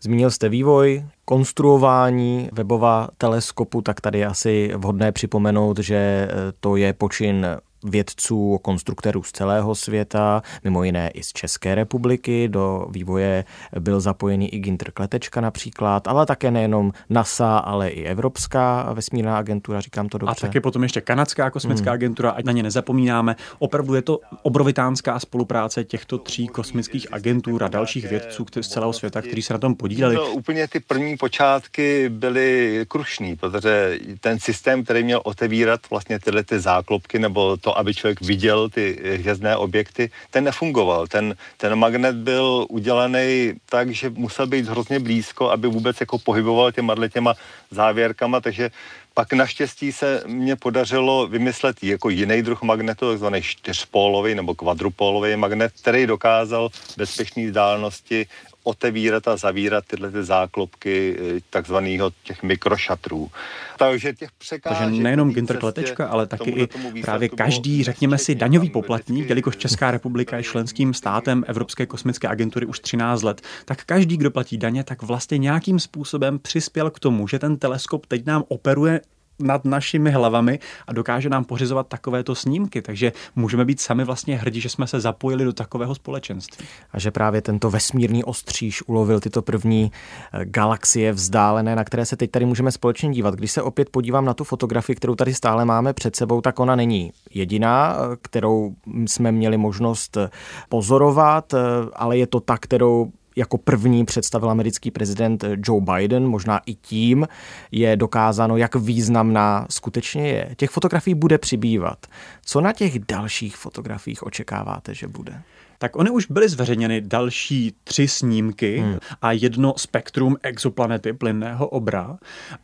Zmínil 0.00 0.30
jste 0.30 0.48
vývoj, 0.48 1.04
konstruování 1.24 2.48
webova 2.52 3.08
teleskopu, 3.18 3.82
tak 3.82 4.00
tady 4.00 4.18
je 4.18 4.26
asi 4.26 4.70
vhodné 4.76 5.12
připomenout, 5.12 5.78
že 5.78 5.96
eh, 5.96 6.28
to 6.60 6.76
je 6.76 6.92
počin 6.92 7.46
vědců, 7.84 8.58
konstruktorů 8.62 9.22
z 9.22 9.32
celého 9.32 9.74
světa, 9.74 10.42
mimo 10.64 10.84
jiné 10.84 11.10
i 11.10 11.22
z 11.22 11.32
České 11.32 11.74
republiky. 11.74 12.48
Do 12.48 12.86
vývoje 12.90 13.44
byl 13.80 14.00
zapojený 14.00 14.54
i 14.54 14.58
Ginter 14.58 14.90
Kletečka 14.90 15.40
například, 15.40 16.08
ale 16.08 16.26
také 16.26 16.50
nejenom 16.50 16.92
NASA, 17.10 17.58
ale 17.58 17.88
i 17.88 18.04
Evropská 18.04 18.92
vesmírná 18.92 19.38
agentura, 19.38 19.80
říkám 19.80 20.08
to 20.08 20.18
dobře. 20.18 20.46
A 20.46 20.46
taky 20.46 20.60
potom 20.60 20.82
ještě 20.82 21.00
Kanadská 21.00 21.50
kosmická 21.50 21.90
hmm. 21.90 21.94
agentura, 21.94 22.30
ať 22.30 22.44
na 22.44 22.52
ně 22.52 22.62
nezapomínáme. 22.62 23.36
Opravdu 23.58 23.94
je 23.94 24.02
to 24.02 24.20
obrovitánská 24.42 25.20
spolupráce 25.20 25.84
těchto 25.84 26.18
tří 26.18 26.46
kosmických 26.46 27.12
agentur 27.12 27.64
a 27.64 27.68
dalších 27.68 28.08
vědců 28.08 28.46
z 28.60 28.68
celého 28.68 28.92
světa, 28.92 29.22
kteří 29.22 29.42
se 29.42 29.52
na 29.52 29.58
tom 29.58 29.74
podíleli. 29.74 30.16
To 30.16 30.30
úplně 30.30 30.68
ty 30.68 30.80
první 30.80 31.16
počátky 31.16 32.08
byly 32.08 32.84
krušný, 32.88 33.36
protože 33.36 33.98
ten 34.20 34.38
systém, 34.40 34.84
který 34.84 35.04
měl 35.04 35.20
otevírat 35.24 35.80
vlastně 35.90 36.18
tyhle 36.18 36.44
ty 36.44 36.60
záklopky 36.60 37.18
nebo 37.18 37.56
to 37.66 37.78
aby 37.78 37.94
člověk 37.94 38.20
viděl 38.20 38.70
ty 38.70 38.94
hvězdné 39.18 39.56
objekty, 39.56 40.10
ten 40.30 40.44
nefungoval. 40.44 41.06
Ten, 41.10 41.34
ten 41.56 41.74
magnet 41.74 42.16
byl 42.16 42.66
udělaný 42.70 43.58
tak, 43.66 43.90
že 43.90 44.10
musel 44.10 44.46
být 44.46 44.70
hrozně 44.70 45.02
blízko, 45.02 45.50
aby 45.50 45.68
vůbec 45.68 46.00
jako 46.00 46.18
pohyboval 46.18 46.72
těma 46.72 46.94
těma 47.10 47.34
závěrkama, 47.70 48.40
takže 48.40 48.70
pak 49.14 49.32
naštěstí 49.32 49.92
se 49.92 50.22
mně 50.26 50.56
podařilo 50.56 51.26
vymyslet 51.26 51.82
jako 51.82 52.10
jiný 52.10 52.42
druh 52.42 52.62
magnetu, 52.62 53.10
takzvaný 53.10 53.42
čtyřpólový 53.42 54.34
nebo 54.34 54.54
kvadrupólový 54.54 55.36
magnet, 55.36 55.72
který 55.74 56.06
dokázal 56.06 56.70
bezpečné 56.96 57.46
vzdálenosti 57.46 58.26
otevírat 58.66 59.28
a 59.28 59.36
zavírat 59.36 59.84
tyhle 59.86 60.10
ty 60.10 60.24
záklopky 60.24 61.16
eh, 61.18 61.40
takzvaného 61.50 62.10
těch 62.22 62.42
mikrošatrů. 62.42 63.30
Takže 63.78 64.14
těch 64.14 64.32
překážek... 64.38 64.78
Takže 64.78 65.02
nejenom 65.02 65.32
Ginter 65.32 65.58
Kletečka, 65.58 66.06
ale 66.06 66.26
taky 66.26 66.50
i 66.50 66.68
právě 67.00 67.28
každý, 67.28 67.82
řekněme 67.82 68.18
si, 68.18 68.34
daňový 68.34 68.70
poplatník, 68.70 69.28
jelikož 69.28 69.56
Česká 69.56 69.90
republika 69.90 70.36
je 70.36 70.42
členským 70.42 70.94
státem 70.94 71.44
Evropské 71.46 71.86
kosmické 71.86 72.28
agentury 72.28 72.66
už 72.66 72.80
13 72.80 73.22
let, 73.22 73.40
tak 73.64 73.84
každý, 73.84 74.16
kdo 74.16 74.30
platí 74.30 74.58
daně, 74.58 74.84
tak 74.84 75.02
vlastně 75.02 75.38
nějakým 75.38 75.78
způsobem 75.80 76.38
přispěl 76.38 76.90
k 76.90 76.98
tomu, 76.98 77.28
že 77.28 77.38
ten 77.38 77.56
teleskop 77.56 78.06
teď 78.06 78.26
nám 78.26 78.44
operuje 78.48 79.00
nad 79.38 79.64
našimi 79.64 80.10
hlavami 80.10 80.58
a 80.86 80.92
dokáže 80.92 81.28
nám 81.28 81.44
pořizovat 81.44 81.88
takovéto 81.88 82.34
snímky. 82.34 82.82
Takže 82.82 83.12
můžeme 83.36 83.64
být 83.64 83.80
sami 83.80 84.04
vlastně 84.04 84.36
hrdí, 84.36 84.60
že 84.60 84.68
jsme 84.68 84.86
se 84.86 85.00
zapojili 85.00 85.44
do 85.44 85.52
takového 85.52 85.94
společenství. 85.94 86.66
A 86.92 86.98
že 86.98 87.10
právě 87.10 87.42
tento 87.42 87.70
vesmírný 87.70 88.24
ostříž 88.24 88.82
ulovil 88.86 89.20
tyto 89.20 89.42
první 89.42 89.92
eh, 90.32 90.44
galaxie 90.44 91.12
vzdálené, 91.12 91.76
na 91.76 91.84
které 91.84 92.06
se 92.06 92.16
teď 92.16 92.30
tady 92.30 92.44
můžeme 92.44 92.72
společně 92.72 93.10
dívat. 93.10 93.34
Když 93.34 93.50
se 93.50 93.62
opět 93.62 93.90
podívám 93.90 94.24
na 94.24 94.34
tu 94.34 94.44
fotografii, 94.44 94.96
kterou 94.96 95.14
tady 95.14 95.34
stále 95.34 95.64
máme 95.64 95.92
před 95.92 96.16
sebou, 96.16 96.40
tak 96.40 96.60
ona 96.60 96.76
není 96.76 97.12
jediná, 97.30 97.96
eh, 97.96 98.16
kterou 98.22 98.74
jsme 99.06 99.32
měli 99.32 99.56
možnost 99.56 100.16
eh, 100.16 100.30
pozorovat, 100.68 101.54
ale 101.94 102.18
je 102.18 102.26
to 102.26 102.40
ta, 102.40 102.58
kterou 102.58 103.12
jako 103.36 103.58
první 103.58 104.04
představil 104.04 104.50
americký 104.50 104.90
prezident 104.90 105.44
Joe 105.66 105.80
Biden, 105.80 106.26
možná 106.26 106.60
i 106.66 106.74
tím 106.74 107.28
je 107.70 107.96
dokázáno, 107.96 108.56
jak 108.56 108.74
významná 108.74 109.66
skutečně 109.70 110.28
je. 110.28 110.54
Těch 110.56 110.70
fotografií 110.70 111.14
bude 111.14 111.38
přibývat. 111.38 112.06
Co 112.44 112.60
na 112.60 112.72
těch 112.72 112.98
dalších 112.98 113.56
fotografiích 113.56 114.22
očekáváte, 114.22 114.94
že 114.94 115.08
bude? 115.08 115.42
tak 115.78 115.96
ony 115.96 116.10
už 116.10 116.26
byly 116.26 116.48
zveřejněny 116.48 117.00
další 117.00 117.74
tři 117.84 118.08
snímky 118.08 118.78
hmm. 118.78 118.98
a 119.22 119.32
jedno 119.32 119.74
spektrum 119.76 120.36
exoplanety 120.42 121.12
plynného 121.12 121.68
obra, 121.68 122.18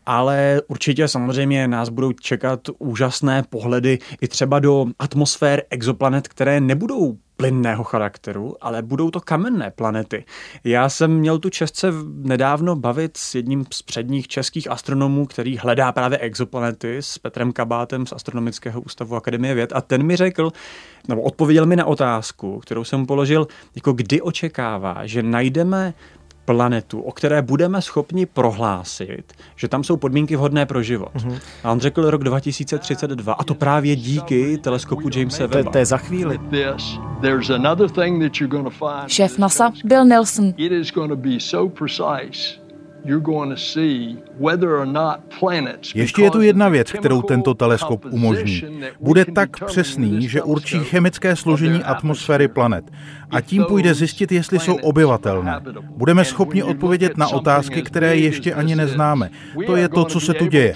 ale 0.07 0.63
určitě 0.69 1.09
samozřejmě 1.09 1.69
nás 1.69 1.89
budou 1.89 2.13
čekat 2.13 2.61
úžasné 2.79 3.43
pohledy 3.51 3.99
i 4.21 4.29
třeba 4.29 4.59
do 4.59 4.87
atmosfér 4.99 5.63
exoplanet, 5.71 6.29
které 6.29 6.61
nebudou 6.61 7.19
plynného 7.43 7.85
charakteru, 7.85 8.57
ale 8.61 8.83
budou 8.83 9.11
to 9.11 9.21
kamenné 9.21 9.71
planety. 9.71 10.25
Já 10.65 10.89
jsem 10.89 11.11
měl 11.11 11.39
tu 11.39 11.51
čest 11.51 11.77
se 11.77 11.93
nedávno 12.15 12.77
bavit 12.77 13.17
s 13.17 13.35
jedním 13.35 13.65
z 13.73 13.83
předních 13.83 14.29
českých 14.29 14.71
astronomů, 14.71 15.27
který 15.27 15.59
hledá 15.59 15.93
právě 15.93 16.19
exoplanety, 16.19 16.97
s 16.97 17.19
Petrem 17.19 17.53
Kabátem 17.53 18.07
z 18.07 18.13
Astronomického 18.13 18.81
ústavu 18.81 19.17
Akademie 19.17 19.55
věd 19.55 19.73
a 19.73 19.81
ten 19.81 20.03
mi 20.03 20.17
řekl, 20.17 20.51
nebo 21.09 21.23
odpověděl 21.23 21.67
mi 21.67 21.77
na 21.77 21.85
otázku, 21.85 22.59
kterou 22.59 22.85
jsem 22.85 23.07
položil, 23.07 23.47
jako 23.75 23.93
kdy 23.93 24.21
očekává, 24.21 25.07
že 25.07 25.23
najdeme 25.23 25.95
planetu, 26.45 27.01
o 27.01 27.13
které 27.13 27.43
budeme 27.43 27.83
schopni 27.83 28.27
prohlásit, 28.27 29.33
že 29.57 29.69
tam 29.69 29.85
jsou 29.85 29.97
podmínky 29.97 30.37
vhodné 30.37 30.67
pro 30.67 30.83
život. 30.83 31.15
Mm-hmm. 31.15 31.41
A 31.65 31.73
on 31.73 31.81
řekl 31.81 32.11
rok 32.11 32.25
2032 32.25 33.33
a 33.33 33.45
to 33.45 33.55
právě 33.55 33.97
díky 33.97 34.59
teleskopu 34.59 35.09
Jamesa 35.19 35.47
Webba. 35.47 35.63
To, 35.63 35.71
to 35.71 35.79
je 35.79 35.87
za 35.87 35.97
chvíli. 35.97 36.39
Šéf 39.07 39.39
NASA 39.39 39.73
Bill 39.85 40.05
Nelson. 40.05 40.55
Ještě 45.95 46.23
je 46.23 46.31
tu 46.31 46.41
jedna 46.41 46.69
věc, 46.69 46.93
kterou 46.93 47.23
tento 47.23 47.55
teleskop 47.55 48.05
umožní. 48.11 48.63
Bude 49.01 49.25
tak 49.25 49.65
přesný, 49.65 50.29
že 50.29 50.43
určí 50.43 50.79
chemické 50.79 51.37
složení 51.37 51.83
atmosféry 51.83 52.49
planet 52.49 52.85
a 53.31 53.41
tím 53.41 53.65
půjde 53.65 53.95
zjistit, 53.95 54.33
jestli 54.33 54.59
jsou 54.59 54.77
obyvatelné. 54.77 55.61
Budeme 55.97 56.25
schopni 56.25 56.63
odpovědět 56.63 57.17
na 57.17 57.29
otázky, 57.29 57.83
které 57.83 58.17
ještě 58.17 58.55
ani 58.55 58.77
neznáme. 58.77 59.31
To 59.67 59.77
je 59.77 59.89
to, 59.89 60.05
co 60.05 60.21
se 60.21 60.35
tu 60.35 60.47
děje. 60.47 60.75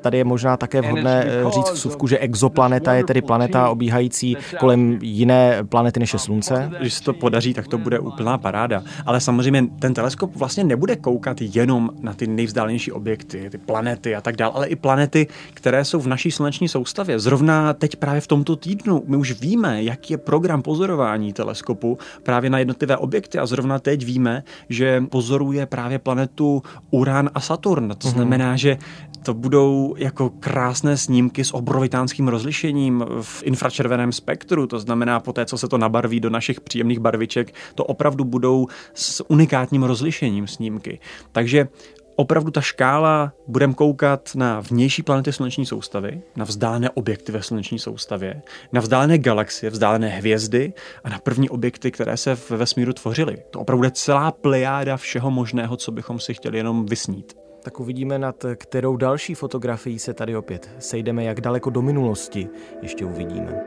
Tady 0.00 0.18
je 0.18 0.24
možná 0.24 0.56
také 0.56 0.80
vhodné 0.80 1.24
eh, 1.26 1.50
říct 1.50 1.70
v 1.70 1.78
suvku, 1.78 2.06
že 2.06 2.18
exoplaneta 2.18 2.94
je 2.94 3.04
tedy 3.04 3.22
planeta 3.22 3.70
obíhající 3.70 4.36
kolem 4.60 4.98
jiné 5.02 5.64
planety 5.64 6.00
než 6.00 6.12
je 6.12 6.18
Slunce. 6.18 6.70
Když 6.80 6.94
se 6.94 7.02
to 7.02 7.12
podaří, 7.12 7.54
tak 7.54 7.68
to 7.68 7.78
bude 7.78 7.98
úplná 7.98 8.38
paráda. 8.38 8.82
Ale 9.06 9.20
samozřejmě 9.20 9.66
ten 9.78 9.94
teleskop 9.94 10.36
vlastně 10.36 10.64
nebude 10.64 10.96
koukat 10.96 11.36
jenom 11.40 11.90
na 12.00 12.14
ty 12.14 12.26
nejvzdálenější 12.26 12.92
objekty, 12.92 13.50
ty 13.50 13.58
planety 13.58 14.14
a 14.16 14.20
tak 14.20 14.36
dále, 14.36 14.52
ale 14.54 14.66
i 14.66 14.76
planety, 14.76 15.26
které 15.54 15.84
jsou 15.84 16.00
v 16.00 16.06
naší 16.06 16.30
sluneční 16.30 16.68
soustavě. 16.68 17.18
Zrovna 17.18 17.74
teď 17.74 17.96
právě 17.96 18.20
v 18.20 18.26
tomto 18.26 18.56
týdnu 18.56 19.02
my 19.06 19.16
už 19.16 19.40
víme, 19.40 19.82
jaký 19.82 20.12
je 20.12 20.18
program 20.18 20.62
pozorování 20.62 21.32
teleskopu 21.32 21.98
právě 22.22 22.50
na 22.50 22.58
jednotlivé 22.58 22.96
objekty 22.96 23.38
a 23.38 23.46
zrovna 23.46 23.78
teď 23.78 24.04
víme, 24.04 24.42
že 24.68 25.00
pozoruje 25.10 25.66
právě 25.66 25.98
planetu 25.98 26.62
Uran 26.90 27.30
a 27.34 27.40
Saturn. 27.40 27.94
To 27.98 28.08
znamená, 28.08 28.21
že 28.56 28.78
To 29.22 29.34
budou 29.34 29.94
jako 29.98 30.30
krásné 30.30 30.96
snímky 30.96 31.44
s 31.44 31.54
obrovitánským 31.54 32.28
rozlišením 32.28 33.04
v 33.22 33.42
infračerveném 33.42 34.12
spektru, 34.12 34.66
to 34.66 34.78
znamená 34.78 35.20
po 35.20 35.32
té, 35.32 35.46
co 35.46 35.58
se 35.58 35.68
to 35.68 35.78
nabarví 35.78 36.20
do 36.20 36.30
našich 36.30 36.60
příjemných 36.60 36.98
barviček, 36.98 37.54
to 37.74 37.84
opravdu 37.84 38.24
budou 38.24 38.66
s 38.94 39.30
unikátním 39.30 39.82
rozlišením 39.82 40.46
snímky. 40.46 41.00
Takže 41.32 41.68
opravdu 42.16 42.50
ta 42.50 42.60
škála, 42.60 43.32
budeme 43.48 43.74
koukat 43.74 44.30
na 44.34 44.60
vnější 44.60 45.02
planety 45.02 45.32
sluneční 45.32 45.66
soustavy, 45.66 46.22
na 46.36 46.44
vzdálené 46.44 46.90
objekty 46.90 47.32
ve 47.32 47.42
sluneční 47.42 47.78
soustavě, 47.78 48.42
na 48.72 48.80
vzdálené 48.80 49.18
galaxie, 49.18 49.70
vzdálené 49.70 50.08
hvězdy 50.08 50.72
a 51.04 51.08
na 51.08 51.18
první 51.18 51.50
objekty, 51.50 51.90
které 51.90 52.16
se 52.16 52.36
v 52.36 52.50
vesmíru 52.50 52.92
tvořily. 52.92 53.36
To 53.50 53.60
opravdu 53.60 53.78
bude 53.78 53.90
celá 53.90 54.32
plejáda 54.32 54.96
všeho 54.96 55.30
možného, 55.30 55.76
co 55.76 55.92
bychom 55.92 56.20
si 56.20 56.34
chtěli 56.34 56.58
jenom 56.58 56.86
vysnít. 56.86 57.41
Tak 57.62 57.80
uvidíme, 57.80 58.18
nad 58.18 58.44
kterou 58.56 58.96
další 58.96 59.34
fotografii 59.34 59.98
se 59.98 60.14
tady 60.14 60.36
opět 60.36 60.70
sejdeme, 60.78 61.24
jak 61.24 61.40
daleko 61.40 61.70
do 61.70 61.82
minulosti 61.82 62.48
ještě 62.82 63.04
uvidíme. 63.04 63.64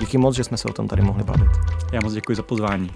Díky 0.00 0.18
moc, 0.18 0.36
že 0.36 0.44
jsme 0.44 0.56
se 0.56 0.68
o 0.68 0.72
tom 0.72 0.88
tady 0.88 1.02
mohli 1.02 1.24
bavit. 1.24 1.50
Já 1.92 2.00
moc 2.02 2.12
děkuji 2.12 2.36
za 2.36 2.42
pozvání. 2.42 2.90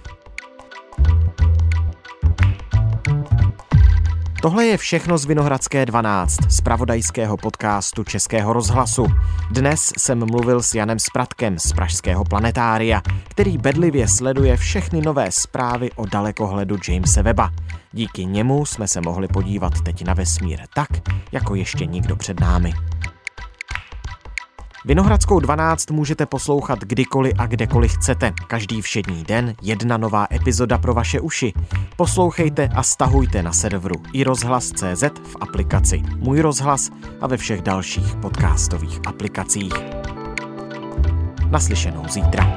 Tohle 4.47 4.67
je 4.67 4.77
všechno 4.77 5.19
z 5.19 5.25
Vinohradské 5.25 5.87
12, 5.87 6.37
z 6.49 6.61
pravodajského 6.61 7.37
podcastu 7.37 8.05
Českého 8.05 8.53
rozhlasu. 8.53 9.07
Dnes 9.51 9.93
jsem 9.99 10.27
mluvil 10.27 10.63
s 10.63 10.75
Janem 10.75 10.99
Spratkem 10.99 11.59
z 11.59 11.73
Pražského 11.73 12.25
planetária, 12.25 13.03
který 13.29 13.59
bedlivě 13.59 14.09
sleduje 14.09 14.57
všechny 14.57 15.01
nové 15.01 15.33
zprávy 15.33 15.91
o 15.97 16.07
dalekohledu 16.07 16.77
Jamese 16.89 17.23
Weba. 17.23 17.51
Díky 17.93 18.25
němu 18.25 18.67
jsme 18.67 18.89
se 18.89 19.01
mohli 19.01 19.29
podívat 19.29 19.81
teď 19.81 20.05
na 20.05 20.15
vesmír 20.15 20.61
tak, 20.75 20.91
jako 21.33 21.55
ještě 21.55 21.87
nikdo 21.87 22.17
před 22.17 22.41
námi. 22.41 22.73
Vinohradskou 24.87 25.41
12 25.41 25.91
můžete 25.91 26.27
poslouchat 26.27 26.79
kdykoliv 26.79 27.33
a 27.39 27.47
kdekoliv 27.47 27.95
chcete. 27.95 28.33
Každý 28.47 28.83
všední 28.83 29.25
den 29.25 29.55
jedna 29.63 29.97
nová 29.97 30.27
epizoda 30.33 30.79
pro 30.79 30.95
vaše 30.95 31.21
uši. 31.21 31.53
Poslouchejte 31.97 32.69
a 32.75 32.83
stahujte 32.83 33.43
na 33.43 33.53
serveru 33.53 33.95
i 34.13 34.25
rozhlas.cz 34.25 35.03
v 35.25 35.37
aplikaci 35.41 36.03
Můj 36.17 36.41
rozhlas 36.41 36.91
a 37.21 37.27
ve 37.27 37.37
všech 37.37 37.63
dalších 37.63 38.17
podcastových 38.17 39.01
aplikacích. 39.07 39.75
Naslyšenou 41.51 42.09
zítra. 42.09 42.57